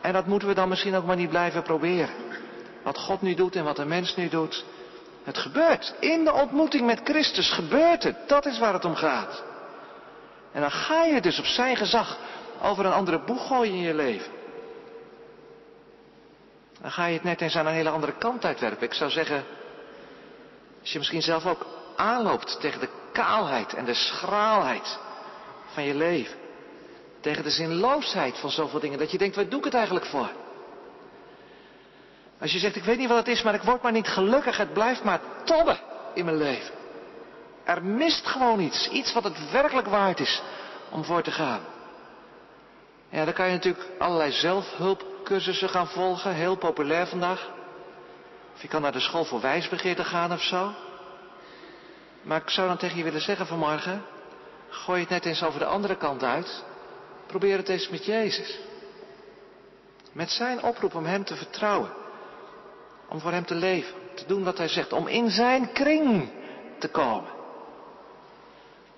En 0.00 0.12
dat 0.12 0.26
moeten 0.26 0.48
we 0.48 0.54
dan 0.54 0.68
misschien 0.68 0.94
ook 0.94 1.04
maar 1.04 1.16
niet 1.16 1.28
blijven 1.28 1.62
proberen. 1.62 2.14
Wat 2.82 2.98
God 2.98 3.22
nu 3.22 3.34
doet 3.34 3.56
en 3.56 3.64
wat 3.64 3.76
de 3.76 3.84
mens 3.84 4.16
nu 4.16 4.28
doet. 4.28 4.64
Het 5.24 5.38
gebeurt. 5.38 5.94
In 6.00 6.24
de 6.24 6.32
ontmoeting 6.32 6.86
met 6.86 7.00
Christus 7.04 7.50
gebeurt 7.50 8.02
het. 8.02 8.16
Dat 8.26 8.46
is 8.46 8.58
waar 8.58 8.72
het 8.72 8.84
om 8.84 8.94
gaat. 8.94 9.42
En 10.52 10.60
dan 10.60 10.70
ga 10.70 11.04
je 11.04 11.20
dus 11.20 11.38
op 11.38 11.44
zijn 11.44 11.76
gezag 11.76 12.18
over 12.62 12.86
een 12.86 12.92
andere 12.92 13.24
boeg 13.24 13.46
gooien 13.46 13.74
in 13.74 13.80
je 13.80 13.94
leven. 13.94 14.32
Dan 16.80 16.90
ga 16.90 17.06
je 17.06 17.14
het 17.14 17.24
net 17.24 17.40
eens 17.40 17.56
aan 17.56 17.66
een 17.66 17.72
hele 17.72 17.88
andere 17.88 18.12
kant 18.12 18.44
uitwerpen. 18.44 18.86
Ik 18.86 18.94
zou 18.94 19.10
zeggen, 19.10 19.44
als 20.80 20.92
je 20.92 20.98
misschien 20.98 21.22
zelf 21.22 21.46
ook 21.46 21.66
aanloopt 21.96 22.60
tegen 22.60 22.80
de 22.80 22.88
kaalheid 23.12 23.74
en 23.74 23.84
de 23.84 23.94
schraalheid 23.94 24.98
van 25.66 25.82
je 25.82 25.94
leven. 25.94 26.47
Tegen 27.20 27.42
de 27.42 27.50
zinloosheid 27.50 28.38
van 28.38 28.50
zoveel 28.50 28.80
dingen. 28.80 28.98
Dat 28.98 29.10
je 29.10 29.18
denkt, 29.18 29.36
waar 29.36 29.48
doe 29.48 29.58
ik 29.58 29.64
het 29.64 29.74
eigenlijk 29.74 30.06
voor? 30.06 30.30
Als 32.40 32.52
je 32.52 32.58
zegt, 32.58 32.76
ik 32.76 32.84
weet 32.84 32.98
niet 32.98 33.08
wat 33.08 33.16
het 33.16 33.28
is, 33.28 33.42
maar 33.42 33.54
ik 33.54 33.62
word 33.62 33.82
maar 33.82 33.92
niet 33.92 34.08
gelukkig. 34.08 34.56
Het 34.56 34.72
blijft 34.72 35.04
maar 35.04 35.20
tobben 35.44 35.78
in 36.14 36.24
mijn 36.24 36.36
leven. 36.36 36.74
Er 37.64 37.84
mist 37.84 38.26
gewoon 38.26 38.60
iets. 38.60 38.88
Iets 38.88 39.12
wat 39.12 39.24
het 39.24 39.50
werkelijk 39.50 39.86
waard 39.86 40.20
is 40.20 40.42
om 40.90 41.04
voor 41.04 41.22
te 41.22 41.30
gaan. 41.30 41.60
Ja, 43.08 43.24
dan 43.24 43.34
kan 43.34 43.46
je 43.46 43.52
natuurlijk 43.52 43.86
allerlei 43.98 44.32
zelfhulpcursussen 44.32 45.68
gaan 45.68 45.88
volgen. 45.88 46.34
Heel 46.34 46.56
populair 46.56 47.06
vandaag. 47.06 47.48
Of 48.54 48.62
je 48.62 48.68
kan 48.68 48.82
naar 48.82 48.92
de 48.92 49.00
school 49.00 49.24
voor 49.24 49.40
wijsbegeerte 49.40 50.04
gaan 50.04 50.32
of 50.32 50.42
zo. 50.42 50.72
Maar 52.22 52.40
ik 52.40 52.50
zou 52.50 52.68
dan 52.68 52.76
tegen 52.76 52.96
je 52.96 53.04
willen 53.04 53.20
zeggen 53.20 53.46
vanmorgen, 53.46 54.04
gooi 54.68 55.00
het 55.00 55.08
net 55.10 55.24
eens 55.24 55.42
over 55.42 55.58
de 55.58 55.66
andere 55.66 55.96
kant 55.96 56.22
uit. 56.22 56.64
Probeer 57.28 57.56
het 57.56 57.68
eens 57.68 57.88
met 57.88 58.04
Jezus. 58.04 58.58
Met 60.12 60.30
zijn 60.30 60.62
oproep 60.62 60.94
om 60.94 61.04
Hem 61.04 61.24
te 61.24 61.36
vertrouwen. 61.36 61.90
Om 63.08 63.20
voor 63.20 63.32
Hem 63.32 63.44
te 63.44 63.54
leven. 63.54 63.94
Te 64.14 64.26
doen 64.26 64.44
wat 64.44 64.58
Hij 64.58 64.68
zegt. 64.68 64.92
Om 64.92 65.06
in 65.06 65.30
Zijn 65.30 65.72
kring 65.72 66.30
te 66.78 66.88
komen. 66.88 67.30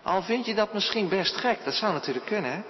Al 0.03 0.23
vind 0.23 0.47
je 0.47 0.55
dat 0.55 0.73
misschien 0.73 1.09
best 1.09 1.37
gek. 1.37 1.65
Dat 1.65 1.75
zou 1.75 1.93
natuurlijk 1.93 2.27
kunnen, 2.27 2.53
hè? 2.53 2.61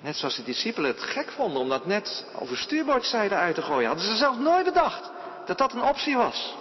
Net 0.00 0.16
zoals 0.16 0.36
de 0.36 0.42
discipelen 0.42 0.90
het 0.90 1.02
gek 1.02 1.30
vonden 1.30 1.60
om 1.60 1.68
dat 1.68 1.86
net 1.86 2.26
over 2.38 2.56
stuurboordzijde 2.56 3.34
uit 3.34 3.54
te 3.54 3.62
gooien. 3.62 3.86
Hadden 3.86 4.06
ze 4.06 4.16
zelfs 4.16 4.38
nooit 4.38 4.64
bedacht 4.64 5.10
dat 5.46 5.58
dat 5.58 5.72
een 5.72 5.82
optie 5.82 6.16
was. 6.16 6.54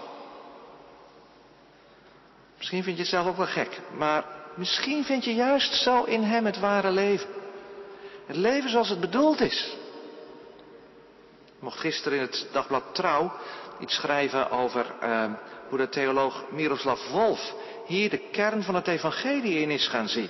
Misschien 2.57 2.83
vind 2.83 2.95
je 2.95 3.01
het 3.01 3.11
zelf 3.11 3.27
ook 3.27 3.37
wel 3.37 3.45
gek, 3.45 3.81
maar 3.97 4.42
misschien 4.55 5.03
vind 5.03 5.23
je 5.23 5.33
juist 5.33 5.73
zo 5.73 6.03
in 6.03 6.23
Hem 6.23 6.45
het 6.45 6.59
ware 6.59 6.91
leven. 6.91 7.29
Het 8.25 8.35
leven 8.35 8.69
zoals 8.69 8.89
het 8.89 8.99
bedoeld 8.99 9.41
is. 9.41 9.75
Ik 11.45 11.69
mocht 11.69 11.79
gisteren 11.79 12.17
in 12.17 12.23
het 12.23 12.47
dagblad 12.51 12.83
Trouw 12.91 13.31
iets 13.79 13.95
schrijven 13.95 14.51
over 14.51 14.85
uh, 15.03 15.25
hoe 15.69 15.77
de 15.77 15.89
theoloog 15.89 16.43
Miroslav 16.51 17.09
Wolf 17.11 17.53
hier 17.85 18.09
de 18.09 18.29
kern 18.31 18.63
van 18.63 18.75
het 18.75 18.87
evangelie 18.87 19.61
in 19.61 19.69
is 19.69 19.87
gaan 19.87 20.07
zien. 20.07 20.29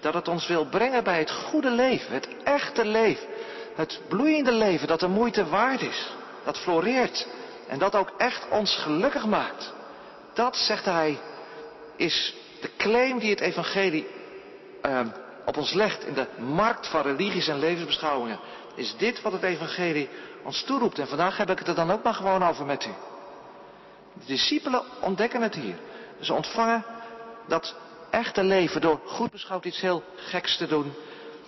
Dat 0.00 0.14
het 0.14 0.28
ons 0.28 0.46
wil 0.46 0.66
brengen 0.66 1.04
bij 1.04 1.18
het 1.18 1.30
goede 1.30 1.70
leven, 1.70 2.12
het 2.12 2.28
echte 2.44 2.84
leven. 2.84 3.26
Het 3.74 4.00
bloeiende 4.08 4.52
leven 4.52 4.88
dat 4.88 5.00
de 5.00 5.08
moeite 5.08 5.46
waard 5.46 5.82
is. 5.82 6.12
Dat 6.44 6.58
floreert 6.58 7.26
en 7.68 7.78
dat 7.78 7.94
ook 7.94 8.12
echt 8.18 8.48
ons 8.50 8.76
gelukkig 8.76 9.26
maakt. 9.26 9.72
Dat, 10.34 10.56
zegt 10.56 10.84
hij, 10.84 11.18
is 11.96 12.34
de 12.64 12.70
claim 12.76 13.18
die 13.18 13.30
het 13.30 13.40
evangelie 13.40 14.06
uh, 14.82 15.00
op 15.44 15.56
ons 15.56 15.72
legt 15.72 16.06
in 16.06 16.14
de 16.14 16.26
markt 16.38 16.88
van 16.88 17.02
religies 17.02 17.48
en 17.48 17.58
levensbeschouwingen. 17.58 18.38
Is 18.74 18.96
dit 18.96 19.22
wat 19.22 19.32
het 19.32 19.42
evangelie 19.42 20.08
ons 20.42 20.62
toeroept. 20.62 20.98
En 20.98 21.06
vandaag 21.06 21.36
heb 21.36 21.50
ik 21.50 21.58
het 21.58 21.68
er 21.68 21.74
dan 21.74 21.90
ook 21.90 22.02
maar 22.02 22.14
gewoon 22.14 22.42
over 22.44 22.66
met 22.66 22.84
u. 22.84 22.90
De 24.12 24.26
discipelen 24.26 24.82
ontdekken 25.00 25.42
het 25.42 25.54
hier. 25.54 25.76
Ze 26.20 26.34
ontvangen 26.34 26.84
dat 27.48 27.74
echte 28.10 28.42
leven 28.42 28.80
door 28.80 29.00
goed 29.04 29.30
beschouwd 29.30 29.64
iets 29.64 29.80
heel 29.80 30.02
geks 30.16 30.56
te 30.56 30.66
doen. 30.66 30.92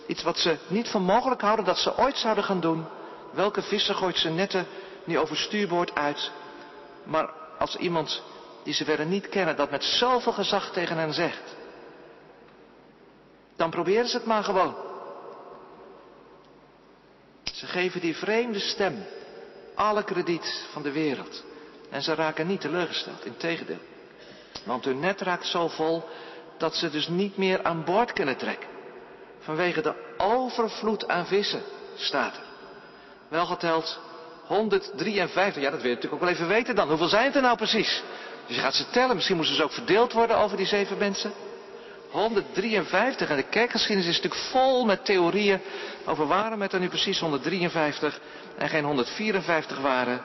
Iets 0.07 0.23
wat 0.23 0.39
ze 0.39 0.57
niet 0.67 0.89
voor 0.89 1.03
mogelijk 1.03 1.41
houden 1.41 1.65
dat 1.65 1.79
ze 1.79 1.99
ooit 1.99 2.17
zouden 2.17 2.45
gaan 2.45 2.61
doen. 2.61 2.85
Welke 3.33 3.63
visser 3.63 3.95
gooit 3.95 4.17
ze 4.17 4.29
netten 4.29 4.67
niet 5.05 5.17
over 5.17 5.37
stuurboord 5.37 5.95
uit? 5.95 6.31
Maar 7.05 7.31
als 7.59 7.77
iemand 7.77 8.23
die 8.67 8.75
ze 8.75 8.85
verder 8.85 9.07
niet 9.07 9.29
kennen, 9.29 9.57
dat 9.57 9.71
met 9.71 9.85
zoveel 9.85 10.33
gezag 10.33 10.73
tegen 10.73 10.97
hen 10.97 11.13
zegt. 11.13 11.57
Dan 13.57 13.71
proberen 13.71 14.09
ze 14.09 14.17
het 14.17 14.27
maar 14.27 14.45
gewoon. 14.45 14.75
Ze 17.53 17.67
geven 17.67 18.01
die 18.01 18.17
vreemde 18.17 18.59
stem 18.59 19.05
alle 19.75 20.05
krediet 20.05 20.67
van 20.73 20.83
de 20.83 20.93
wereld. 20.93 21.45
En 21.91 22.03
ze 22.03 22.15
raken 22.15 22.47
niet 22.47 22.61
teleurgesteld, 22.61 23.25
integendeel. 23.25 23.81
Want 24.65 24.85
hun 24.85 25.01
net 25.01 25.21
raakt 25.21 25.47
zo 25.47 25.69
vol 25.69 26.05
dat 26.59 26.75
ze 26.75 26.91
dus 26.91 27.09
niet 27.09 27.37
meer 27.37 27.65
aan 27.65 27.85
boord 27.85 28.13
kunnen 28.13 28.37
trekken. 28.37 28.69
Vanwege 29.39 29.83
de 29.83 30.15
overvloed 30.17 31.09
aan 31.09 31.27
vissen, 31.27 31.63
staat 31.97 32.37
er. 32.37 32.45
Wel 33.29 33.47
geteld 33.47 34.01
153, 34.47 35.63
ja 35.63 35.71
dat 35.71 35.81
wil 35.81 35.89
je 35.89 35.95
natuurlijk 35.95 36.23
ook 36.23 36.29
wel 36.29 36.39
even 36.39 36.49
weten 36.49 36.75
dan. 36.75 36.89
Hoeveel 36.89 37.09
zijn 37.09 37.25
het 37.25 37.35
er 37.35 37.43
nou 37.43 37.57
precies? 37.57 38.03
Dus 38.47 38.57
je 38.57 38.63
gaat 38.63 38.75
ze 38.75 38.91
tellen. 38.91 39.15
Misschien 39.15 39.37
moesten 39.37 39.57
ze 39.57 39.63
ook 39.63 39.73
verdeeld 39.73 40.13
worden 40.13 40.37
over 40.37 40.57
die 40.57 40.67
zeven 40.67 40.99
mensen. 40.99 41.33
153. 42.11 43.31
En 43.31 43.37
de 43.37 43.43
kerkgeschiedenis 43.43 44.11
is 44.11 44.17
natuurlijk 44.17 44.51
vol 44.51 44.85
met 44.85 45.05
theorieën 45.05 45.61
over 46.07 46.27
waarom 46.27 46.63
het 46.63 46.73
er 46.73 46.81
nu 46.81 46.89
precies 46.89 47.21
153 47.21 48.21
en 48.57 48.69
geen 48.69 48.85
154 48.85 49.81
waren. 49.81 50.21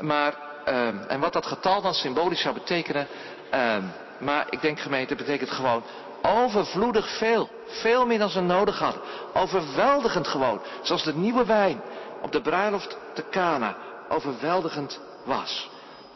Maar, 0.00 0.34
uh, 0.68 0.88
en 1.08 1.20
wat 1.20 1.32
dat 1.32 1.46
getal 1.46 1.82
dan 1.82 1.94
symbolisch 1.94 2.40
zou 2.40 2.54
betekenen. 2.54 3.06
Uh, 3.54 3.76
maar 4.18 4.46
ik 4.50 4.60
denk 4.60 4.80
gemeente, 4.80 5.14
betekent 5.14 5.50
gewoon 5.50 5.82
overvloedig 6.22 7.16
veel. 7.18 7.50
Veel 7.66 8.06
meer 8.06 8.18
dan 8.18 8.30
ze 8.30 8.40
nodig 8.40 8.78
hadden. 8.78 9.02
Overweldigend 9.34 10.26
gewoon. 10.28 10.60
Zoals 10.82 11.04
de 11.04 11.14
nieuwe 11.14 11.44
wijn 11.44 11.80
op 12.22 12.32
de 12.32 12.40
bruiloft 12.40 12.96
te 13.14 13.24
Cana 13.30 13.76
overweldigend 14.08 15.00
was. 15.24 15.70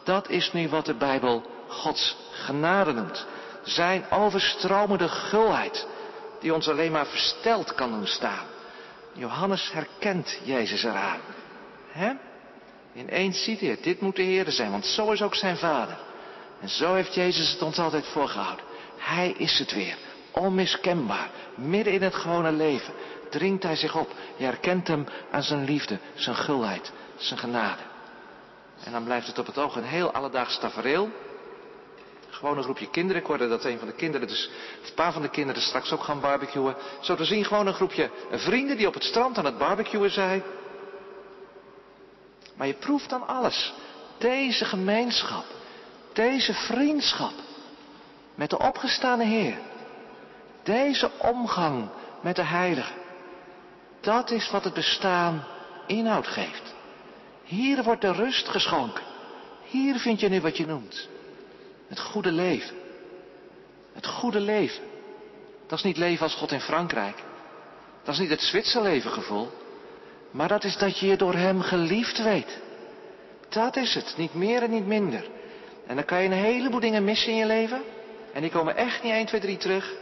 Dat 0.07 0.29
is 0.29 0.53
nu 0.53 0.69
wat 0.69 0.87
de 0.87 0.95
Bijbel 0.95 1.43
Gods 1.69 2.17
genade 2.31 2.93
noemt. 2.93 3.27
Zijn 3.63 4.11
overstromende 4.11 5.09
gulheid, 5.09 5.87
die 6.41 6.55
ons 6.55 6.69
alleen 6.69 6.93
maar 6.93 7.07
versteld 7.07 7.75
kan 7.75 7.91
doen 7.91 8.07
staan. 8.07 8.47
Johannes 9.13 9.73
herkent 9.73 10.39
Jezus 10.45 10.85
eraan. 10.85 11.21
Hè? 11.91 12.13
Ineens 12.95 13.45
ziet 13.45 13.61
hij. 13.61 13.79
Dit 13.83 14.01
moet 14.01 14.17
de 14.17 14.23
Heer 14.23 14.51
zijn, 14.51 14.71
want 14.71 14.87
zo 14.87 15.11
is 15.11 15.23
ook 15.23 15.35
zijn 15.35 15.57
vader. 15.57 15.97
En 16.61 16.69
zo 16.69 16.95
heeft 16.95 17.15
Jezus 17.15 17.51
het 17.53 17.63
ons 17.63 17.79
altijd 17.79 18.07
voorgehouden. 18.07 18.65
Hij 18.99 19.35
is 19.39 19.59
het 19.59 19.73
weer. 19.73 19.97
Onmiskenbaar. 20.31 21.31
Midden 21.55 21.93
in 21.93 22.03
het 22.03 22.15
gewone 22.15 22.53
leven 22.53 22.95
dringt 23.31 23.63
hij 23.63 23.77
zich 23.77 23.97
op. 23.97 24.11
Je 24.37 24.45
herkent 24.45 24.89
hem 24.89 25.07
aan 25.31 25.43
zijn 25.43 25.65
liefde, 25.65 25.99
zijn 26.15 26.37
gulheid, 26.37 26.93
zijn 27.17 27.39
genade. 27.39 27.86
En 28.85 28.93
dan 28.93 29.05
blijft 29.05 29.27
het 29.27 29.39
op 29.39 29.47
het 29.47 29.59
oog 29.59 29.77
een 29.77 29.85
heel 29.85 30.13
alledaags 30.13 30.59
tafereel. 30.59 31.11
Gewoon 32.31 32.57
een 32.57 32.63
groepje 32.63 32.91
kinderen. 32.91 33.23
Ik 33.23 33.29
hoorde 33.29 33.49
dat 33.49 33.65
een 33.65 33.79
van 33.79 33.89
de 33.89 33.95
kinderen, 33.95 34.29
dus 34.29 34.51
een 34.87 34.95
paar 34.95 35.13
van 35.13 35.23
de 35.23 35.29
kinderen 35.29 35.63
straks 35.63 35.93
ook 35.93 36.03
gaan 36.03 36.21
barbecuen. 36.21 36.77
Zo 37.01 37.15
te 37.15 37.25
zien 37.25 37.45
gewoon 37.45 37.67
een 37.67 37.75
groepje 37.75 38.11
vrienden 38.31 38.77
die 38.77 38.87
op 38.87 38.95
het 38.95 39.05
strand 39.05 39.39
aan 39.39 39.45
het 39.45 39.59
barbecuen 39.59 40.11
zijn. 40.11 40.43
Maar 42.57 42.67
je 42.67 42.75
proeft 42.75 43.11
dan 43.11 43.27
alles. 43.27 43.75
Deze 44.19 44.65
gemeenschap, 44.65 45.45
deze 46.13 46.55
vriendschap 46.55 47.33
met 48.35 48.51
de 48.51 48.59
opgestane 48.59 49.25
Heer. 49.25 49.59
Deze 50.63 51.11
omgang 51.19 51.89
met 52.21 52.37
de 52.37 52.43
Heilige. 52.43 52.93
Dat 54.01 54.31
is 54.31 54.51
wat 54.51 54.65
het 54.65 54.75
bestaan 54.75 55.45
inhoud 55.87 56.27
geeft. 56.27 56.76
Hier 57.47 57.83
wordt 57.83 58.01
de 58.01 58.13
rust 58.13 58.49
geschonken. 58.49 59.03
Hier 59.65 59.99
vind 59.99 60.21
je 60.21 60.29
nu 60.29 60.41
wat 60.41 60.57
je 60.57 60.67
noemt. 60.67 61.09
Het 61.89 62.01
goede 62.01 62.33
leven. 62.33 62.77
Het 63.93 64.07
goede 64.07 64.41
leven. 64.41 64.83
Dat 65.67 65.79
is 65.79 65.85
niet 65.85 65.97
leven 65.97 66.23
als 66.23 66.35
God 66.35 66.53
in 66.53 66.61
Frankrijk. 66.61 67.17
Dat 68.03 68.15
is 68.15 68.21
niet 68.21 68.31
het 68.31 68.41
Zwitserleven 68.41 69.11
gevoel. 69.11 69.51
Maar 70.31 70.49
dat 70.49 70.65
is 70.65 70.77
dat 70.77 70.99
je 70.99 71.07
je 71.07 71.17
door 71.17 71.35
Hem 71.35 71.61
geliefd 71.61 72.23
weet. 72.23 72.59
Dat 73.49 73.77
is 73.77 73.95
het, 73.95 74.15
niet 74.17 74.35
meer 74.35 74.63
en 74.63 74.71
niet 74.71 74.87
minder. 74.87 75.29
En 75.87 75.97
dan 75.97 76.05
kan 76.05 76.23
je 76.23 76.25
een 76.25 76.33
heleboel 76.33 76.81
dingen 76.81 77.05
missen 77.05 77.33
in 77.33 77.39
je 77.39 77.47
leven. 77.47 77.83
En 78.33 78.41
die 78.41 78.51
komen 78.51 78.77
echt 78.77 79.03
niet 79.03 79.13
1, 79.13 79.27
2, 79.27 79.41
3 79.41 79.57
terug. 79.57 79.95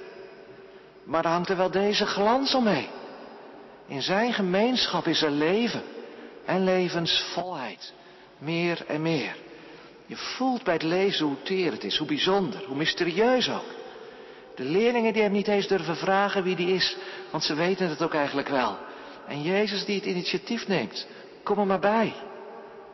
Maar 1.05 1.23
dan 1.23 1.33
hangt 1.33 1.49
er 1.49 1.57
wel 1.57 1.71
deze 1.71 2.07
glans 2.07 2.55
omheen. 2.55 2.89
In 3.87 4.03
zijn 4.03 4.33
gemeenschap 4.33 5.07
is 5.07 5.23
er 5.23 5.31
leven 5.31 5.83
en 6.45 6.65
levensvolheid. 6.65 7.93
Meer 8.39 8.85
en 8.87 9.03
meer. 9.03 9.37
Je 10.07 10.17
voelt 10.17 10.63
bij 10.63 10.75
het 10.75 10.83
lezen 10.83 11.27
hoe 11.27 11.43
teer 11.43 11.73
het 11.73 11.85
is, 11.85 11.99
hoe 11.99 12.07
bijzonder, 12.07 12.65
hoe 12.67 12.77
mysterieus 12.77 13.51
ook. 13.51 13.65
De 14.55 14.65
leerlingen 14.65 15.13
die 15.13 15.23
hem 15.23 15.33
niet 15.33 15.49
eens 15.49 15.69
durven 15.69 15.97
vragen 15.97 16.43
wie 16.43 16.57
die 16.57 16.75
is, 16.75 16.97
want 17.31 17.45
ze 17.45 17.55
weten 17.55 17.89
het 17.89 18.03
ook 18.03 18.15
eigenlijk 18.15 18.49
wel. 18.49 18.77
En 19.27 19.43
Jezus 19.43 19.85
die 19.85 19.95
het 19.95 20.05
initiatief 20.05 20.69
neemt, 20.69 21.07
kom 21.43 21.59
er 21.59 21.67
maar 21.67 21.79
bij. 21.79 22.15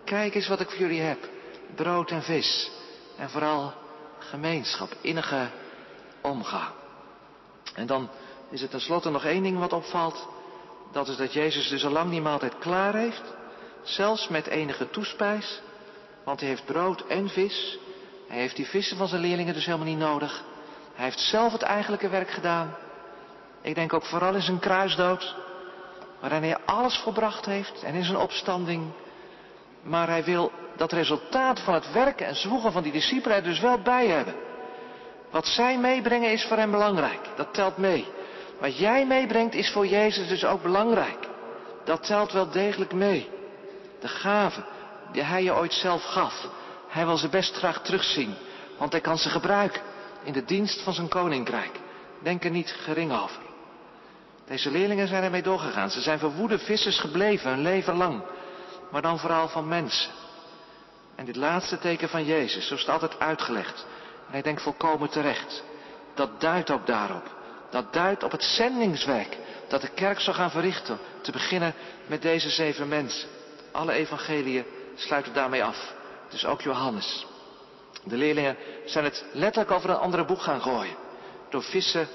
Kijk 0.04 0.34
eens 0.34 0.48
wat 0.48 0.60
ik 0.60 0.70
voor 0.70 0.78
jullie 0.78 1.00
heb. 1.00 1.28
Brood 1.74 2.10
en 2.10 2.22
vis. 2.22 2.70
En 3.16 3.30
vooral 3.30 3.72
gemeenschap, 4.18 4.96
innige 5.00 5.48
omgang. 6.20 6.68
En 7.74 7.86
dan 7.86 8.08
is 8.50 8.62
er 8.62 8.68
tenslotte 8.68 9.10
nog 9.10 9.24
één 9.24 9.42
ding 9.42 9.58
wat 9.58 9.72
opvalt. 9.72 10.28
Dat 10.92 11.08
is 11.08 11.16
dat 11.16 11.32
Jezus 11.32 11.68
dus 11.68 11.84
al 11.84 11.90
lang 11.90 12.10
die 12.10 12.20
maaltijd 12.20 12.58
klaar 12.58 12.94
heeft. 12.94 13.22
Zelfs 13.82 14.28
met 14.28 14.46
enige 14.46 14.90
toespijs. 14.90 15.60
Want 16.24 16.40
hij 16.40 16.48
heeft 16.48 16.64
brood 16.64 17.06
en 17.06 17.28
vis. 17.28 17.78
Hij 18.28 18.38
heeft 18.38 18.56
die 18.56 18.66
vissen 18.66 18.96
van 18.96 19.08
zijn 19.08 19.20
leerlingen 19.20 19.54
dus 19.54 19.64
helemaal 19.64 19.86
niet 19.86 19.98
nodig. 19.98 20.44
Hij 20.94 21.04
heeft 21.04 21.20
zelf 21.20 21.52
het 21.52 21.62
eigenlijke 21.62 22.08
werk 22.08 22.30
gedaan. 22.30 22.76
Ik 23.62 23.74
denk 23.74 23.92
ook 23.92 24.04
vooral 24.04 24.34
in 24.34 24.42
zijn 24.42 24.58
kruisdood. 24.58 25.34
Waarin 26.20 26.42
hij 26.42 26.56
alles 26.64 26.96
volbracht 26.96 27.46
heeft. 27.46 27.82
En 27.82 27.94
in 27.94 28.04
zijn 28.04 28.18
opstanding. 28.18 28.92
Maar 29.82 30.08
hij 30.08 30.24
wil 30.24 30.52
dat 30.76 30.92
resultaat 30.92 31.60
van 31.60 31.74
het 31.74 31.92
werken 31.92 32.26
en 32.26 32.36
zwoegen 32.36 32.72
van 32.72 32.82
die 32.82 32.92
discipelen 32.92 33.36
er 33.36 33.42
dus 33.42 33.60
wel 33.60 33.78
bij 33.78 34.06
hebben. 34.06 34.34
Wat 35.30 35.46
zij 35.46 35.78
meebrengen 35.78 36.32
is 36.32 36.44
voor 36.44 36.56
hem 36.56 36.70
belangrijk. 36.70 37.20
Dat 37.36 37.54
telt 37.54 37.76
mee. 37.76 38.06
Wat 38.60 38.78
jij 38.78 39.06
meebrengt 39.06 39.54
is 39.54 39.70
voor 39.70 39.86
Jezus 39.86 40.28
dus 40.28 40.44
ook 40.44 40.62
belangrijk. 40.62 41.28
Dat 41.84 42.06
telt 42.06 42.32
wel 42.32 42.50
degelijk 42.50 42.92
mee. 42.92 43.28
De 44.00 44.08
gave 44.08 44.64
die 45.12 45.22
hij 45.22 45.42
je 45.42 45.54
ooit 45.54 45.72
zelf 45.72 46.04
gaf. 46.04 46.46
Hij 46.88 47.06
wil 47.06 47.16
ze 47.16 47.28
best 47.28 47.54
graag 47.54 47.82
terugzien. 47.82 48.34
Want 48.78 48.92
hij 48.92 49.00
kan 49.00 49.18
ze 49.18 49.28
gebruiken 49.28 49.82
in 50.22 50.32
de 50.32 50.44
dienst 50.44 50.82
van 50.82 50.92
zijn 50.92 51.08
koninkrijk. 51.08 51.80
Denk 52.22 52.44
er 52.44 52.50
niet 52.50 52.70
gering 52.70 53.12
over. 53.12 53.42
Deze 54.46 54.70
leerlingen 54.70 55.08
zijn 55.08 55.22
ermee 55.22 55.42
doorgegaan. 55.42 55.90
Ze 55.90 56.00
zijn 56.00 56.18
verwoede 56.18 56.58
vissers 56.58 56.98
gebleven 56.98 57.50
hun 57.50 57.62
leven 57.62 57.96
lang. 57.96 58.22
Maar 58.90 59.02
dan 59.02 59.18
vooral 59.18 59.48
van 59.48 59.68
mensen. 59.68 60.10
En 61.14 61.24
dit 61.24 61.36
laatste 61.36 61.78
teken 61.78 62.08
van 62.08 62.24
Jezus, 62.24 62.66
zo 62.66 62.74
is 62.74 62.80
het 62.80 62.90
altijd 62.90 63.18
uitgelegd. 63.18 63.86
En 64.30 64.38
ik 64.38 64.44
denk 64.44 64.60
volkomen 64.60 65.10
terecht. 65.10 65.62
Dat 66.14 66.40
duidt 66.40 66.70
ook 66.70 66.86
daarop. 66.86 67.34
Dat 67.70 67.92
duidt 67.92 68.22
op 68.22 68.30
het 68.30 68.42
zendingswerk 68.42 69.36
dat 69.68 69.80
de 69.80 69.88
kerk 69.88 70.20
zou 70.20 70.36
gaan 70.36 70.50
verrichten. 70.50 70.98
Te 71.22 71.32
beginnen 71.32 71.74
met 72.06 72.22
deze 72.22 72.50
zeven 72.50 72.88
mensen. 72.88 73.28
Alle 73.72 73.92
evangeliën 73.92 74.64
sluiten 74.94 75.32
daarmee 75.32 75.64
af. 75.64 75.92
Dus 76.28 76.44
ook 76.44 76.60
Johannes. 76.60 77.26
De 78.04 78.16
leerlingen 78.16 78.56
zijn 78.84 79.04
het 79.04 79.24
letterlijk 79.32 79.70
over 79.70 79.90
een 79.90 79.96
andere 79.96 80.24
boek 80.24 80.40
gaan 80.40 80.62
gooien. 80.62 80.96
Door 81.50 81.62
vissen, 81.62 82.08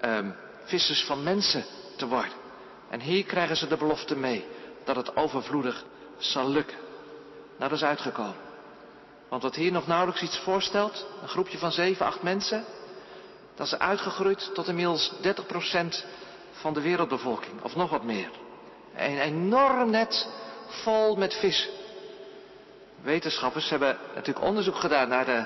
um, 0.00 0.34
vissers 0.64 1.04
van 1.04 1.22
mensen 1.22 1.64
te 1.96 2.06
worden. 2.06 2.32
En 2.90 3.00
hier 3.00 3.24
krijgen 3.24 3.56
ze 3.56 3.66
de 3.66 3.76
belofte 3.76 4.16
mee 4.16 4.46
dat 4.84 4.96
het 4.96 5.16
overvloedig 5.16 5.84
zal 6.16 6.50
lukken. 6.50 6.76
Nou, 7.58 7.70
dat 7.70 7.78
is 7.78 7.84
uitgekomen. 7.84 8.42
Want 9.28 9.42
wat 9.42 9.54
hier 9.54 9.72
nog 9.72 9.86
nauwelijks 9.86 10.22
iets 10.22 10.38
voorstelt, 10.38 11.06
een 11.22 11.28
groepje 11.28 11.58
van 11.58 11.72
zeven, 11.72 12.06
acht 12.06 12.22
mensen, 12.22 12.64
dat 13.54 13.66
is 13.66 13.78
uitgegroeid 13.78 14.50
tot 14.54 14.68
inmiddels 14.68 15.12
30% 15.22 16.04
van 16.52 16.74
de 16.74 16.80
wereldbevolking, 16.80 17.62
of 17.62 17.76
nog 17.76 17.90
wat 17.90 18.02
meer. 18.02 18.30
Een 18.96 19.18
enorm 19.18 19.90
net 19.90 20.28
vol 20.66 21.16
met 21.16 21.34
vis. 21.34 21.70
Wetenschappers 23.02 23.70
hebben 23.70 23.98
natuurlijk 24.14 24.44
onderzoek 24.46 24.76
gedaan 24.76 25.08
naar 25.08 25.24
de 25.24 25.44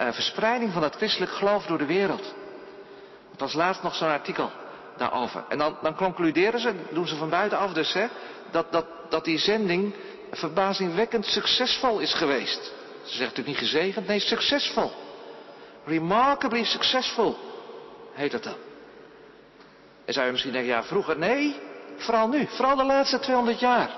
uh, 0.00 0.12
verspreiding 0.12 0.72
van 0.72 0.82
het 0.82 0.94
christelijk 0.94 1.32
geloof 1.32 1.66
door 1.66 1.78
de 1.78 1.86
wereld. 1.86 2.34
Het 3.30 3.40
was 3.40 3.52
laatst 3.52 3.82
nog 3.82 3.94
zo'n 3.94 4.08
artikel 4.08 4.50
daarover. 4.96 5.44
En 5.48 5.58
dan, 5.58 5.76
dan 5.82 5.94
concluderen 5.94 6.60
ze, 6.60 6.74
doen 6.90 7.06
ze 7.06 7.16
van 7.16 7.28
buitenaf 7.28 7.72
dus, 7.72 7.92
hè, 7.92 8.06
dat, 8.50 8.72
dat, 8.72 8.86
dat 9.08 9.24
die 9.24 9.38
zending 9.38 9.94
verbazingwekkend 10.30 11.26
succesvol 11.26 11.98
is 11.98 12.14
geweest. 12.14 12.72
Ze 13.02 13.16
zegt 13.16 13.18
natuurlijk 13.18 13.46
niet 13.46 13.70
gezegend, 13.70 14.06
nee, 14.06 14.20
succesvol. 14.20 14.92
Remarkably 15.84 16.64
successful 16.64 17.38
heet 18.12 18.32
het 18.32 18.42
dan. 18.42 18.56
En 20.04 20.12
zou 20.12 20.26
je 20.26 20.32
misschien 20.32 20.52
denken, 20.52 20.70
ja, 20.70 20.82
vroeger, 20.82 21.18
nee, 21.18 21.60
vooral 22.02 22.28
nu, 22.28 22.46
vooral 22.46 22.76
de 22.76 22.84
laatste 22.84 23.18
200 23.18 23.60
jaar. 23.60 23.90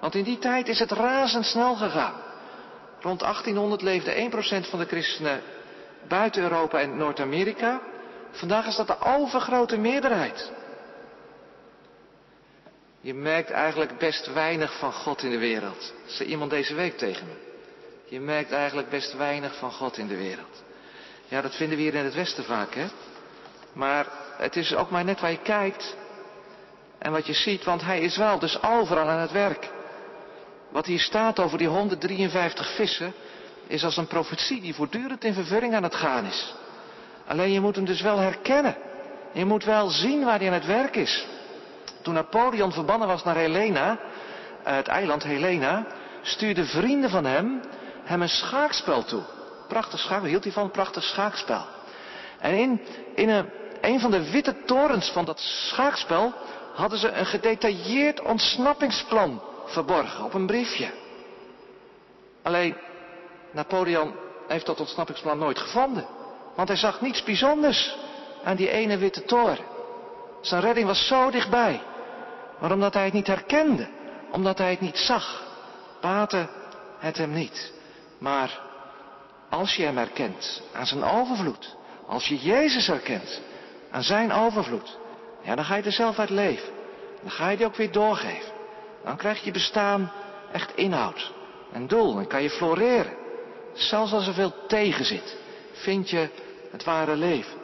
Want 0.00 0.14
in 0.14 0.24
die 0.24 0.38
tijd 0.38 0.68
is 0.68 0.78
het 0.78 0.90
razendsnel 0.90 1.74
gegaan. 1.74 2.14
Rond 3.00 3.20
1800 3.20 3.82
leefde 3.82 4.30
1% 4.64 4.68
van 4.70 4.78
de 4.78 4.86
christenen 4.86 5.42
buiten 6.08 6.42
Europa 6.42 6.80
en 6.80 6.96
Noord-Amerika. 6.96 7.80
Vandaag 8.30 8.66
is 8.66 8.76
dat 8.76 8.86
de 8.86 9.00
overgrote 9.00 9.76
meerderheid. 9.76 10.52
Je 13.00 13.14
merkt 13.14 13.50
eigenlijk 13.50 13.98
best 13.98 14.32
weinig 14.32 14.78
van 14.78 14.92
God 14.92 15.22
in 15.22 15.30
de 15.30 15.38
wereld. 15.38 15.92
Zei 16.06 16.28
iemand 16.28 16.50
deze 16.50 16.74
week 16.74 16.98
tegen 16.98 17.26
me. 17.26 17.48
Je 18.08 18.20
merkt 18.20 18.52
eigenlijk 18.52 18.90
best 18.90 19.16
weinig 19.16 19.56
van 19.56 19.72
God 19.72 19.96
in 19.96 20.06
de 20.06 20.16
wereld. 20.16 20.62
Ja, 21.28 21.40
dat 21.40 21.54
vinden 21.54 21.76
we 21.76 21.82
hier 21.82 21.94
in 21.94 22.04
het 22.04 22.14
Westen 22.14 22.44
vaak, 22.44 22.74
hè. 22.74 22.86
Maar 23.72 24.06
het 24.36 24.56
is 24.56 24.74
ook 24.74 24.90
maar 24.90 25.04
net 25.04 25.20
waar 25.20 25.30
je 25.30 25.42
kijkt 25.42 25.96
en 27.00 27.12
wat 27.12 27.26
je 27.26 27.32
ziet, 27.32 27.64
want 27.64 27.82
hij 27.82 28.00
is 28.00 28.16
wel 28.16 28.38
dus 28.38 28.62
overal 28.62 29.08
aan 29.08 29.18
het 29.18 29.32
werk. 29.32 29.70
Wat 30.68 30.86
hier 30.86 31.00
staat 31.00 31.38
over 31.38 31.58
die 31.58 31.68
153 31.68 32.74
vissen, 32.74 33.12
is 33.66 33.84
als 33.84 33.96
een 33.96 34.06
profetie 34.06 34.60
die 34.60 34.74
voortdurend 34.74 35.24
in 35.24 35.34
vervulling 35.34 35.74
aan 35.74 35.82
het 35.82 35.94
gaan 35.94 36.24
is. 36.24 36.54
Alleen 37.26 37.52
je 37.52 37.60
moet 37.60 37.76
hem 37.76 37.84
dus 37.84 38.00
wel 38.00 38.18
herkennen. 38.18 38.76
Je 39.32 39.44
moet 39.44 39.64
wel 39.64 39.88
zien 39.88 40.24
waar 40.24 40.38
hij 40.38 40.46
aan 40.46 40.54
het 40.54 40.66
werk 40.66 40.96
is. 40.96 41.26
Toen 42.02 42.14
Napoleon 42.14 42.72
verbannen 42.72 43.08
was 43.08 43.24
naar 43.24 43.36
Helena, 43.36 43.98
eh, 44.62 44.74
het 44.74 44.88
eiland 44.88 45.22
Helena, 45.22 45.86
stuurden 46.22 46.66
vrienden 46.66 47.10
van 47.10 47.24
hem 47.24 47.60
hem 48.04 48.22
een 48.22 48.28
schaakspel 48.28 49.04
toe. 49.04 49.22
Prachtig 49.68 49.98
schaakspel, 49.98 50.28
hield 50.28 50.44
hij 50.44 50.52
van 50.52 50.70
prachtig 50.70 51.02
schaakspel. 51.02 51.64
En 52.38 52.54
in, 52.54 52.80
in 53.14 53.28
een, 53.28 53.50
een 53.80 54.00
van 54.00 54.10
de 54.10 54.30
witte 54.30 54.56
torens 54.64 55.10
van 55.10 55.24
dat 55.24 55.40
schaakspel 55.40 56.34
hadden 56.74 56.98
ze 56.98 57.08
een 57.08 57.26
gedetailleerd 57.26 58.22
ontsnappingsplan 58.22 59.42
verborgen 59.64 60.24
op 60.24 60.34
een 60.34 60.46
briefje. 60.46 60.90
Alleen, 62.42 62.76
Napoleon 63.50 64.14
heeft 64.48 64.66
dat 64.66 64.80
ontsnappingsplan 64.80 65.38
nooit 65.38 65.58
gevonden. 65.58 66.06
Want 66.54 66.68
hij 66.68 66.76
zag 66.76 67.00
niets 67.00 67.22
bijzonders 67.22 67.96
aan 68.44 68.56
die 68.56 68.70
ene 68.70 68.98
witte 68.98 69.24
toren. 69.24 69.64
Zijn 70.40 70.60
redding 70.60 70.86
was 70.86 71.06
zo 71.06 71.30
dichtbij. 71.30 71.80
Maar 72.58 72.72
omdat 72.72 72.94
hij 72.94 73.04
het 73.04 73.12
niet 73.12 73.26
herkende, 73.26 73.88
omdat 74.30 74.58
hij 74.58 74.70
het 74.70 74.80
niet 74.80 74.98
zag, 74.98 75.42
baatte 76.00 76.48
het 76.98 77.16
hem 77.16 77.32
niet. 77.32 77.72
Maar 78.18 78.60
als 79.48 79.76
je 79.76 79.84
hem 79.84 79.96
herkent 79.96 80.62
aan 80.72 80.86
zijn 80.86 81.04
overvloed, 81.04 81.76
als 82.06 82.26
je 82.28 82.38
Jezus 82.38 82.86
herkent 82.86 83.40
aan 83.90 84.02
zijn 84.02 84.32
overvloed, 84.32 84.98
ja, 85.42 85.54
dan 85.54 85.64
ga 85.64 85.76
je 85.76 85.82
er 85.82 85.92
zelf 85.92 86.18
uit 86.18 86.30
leven. 86.30 86.72
Dan 87.20 87.30
ga 87.30 87.48
je 87.48 87.56
die 87.56 87.66
ook 87.66 87.76
weer 87.76 87.92
doorgeven. 87.92 88.52
Dan 89.04 89.16
krijgt 89.16 89.44
je 89.44 89.50
bestaan 89.50 90.12
echt 90.52 90.76
inhoud 90.76 91.32
en 91.72 91.86
doel 91.86 92.18
en 92.18 92.26
kan 92.26 92.42
je 92.42 92.50
floreren. 92.50 93.16
Zelfs 93.72 94.12
als 94.12 94.26
er 94.26 94.34
veel 94.34 94.66
tegen 94.66 95.04
zit, 95.04 95.36
vind 95.72 96.10
je 96.10 96.28
het 96.70 96.84
ware 96.84 97.16
leven. 97.16 97.58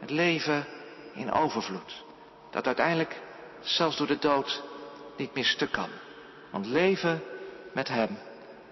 Het 0.00 0.10
leven 0.10 0.66
in 1.14 1.32
overvloed. 1.32 2.04
Dat 2.50 2.66
uiteindelijk 2.66 3.20
zelfs 3.60 3.96
door 3.96 4.06
de 4.06 4.18
dood 4.18 4.62
niet 5.16 5.34
meer 5.34 5.44
stuk 5.44 5.72
kan. 5.72 5.88
Want 6.50 6.66
leven 6.66 7.22
met 7.72 7.88
Hem, 7.88 8.18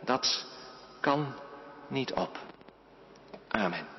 dat 0.00 0.46
kan 1.00 1.34
niet 1.88 2.12
op. 2.12 2.38
Amen. 3.48 3.91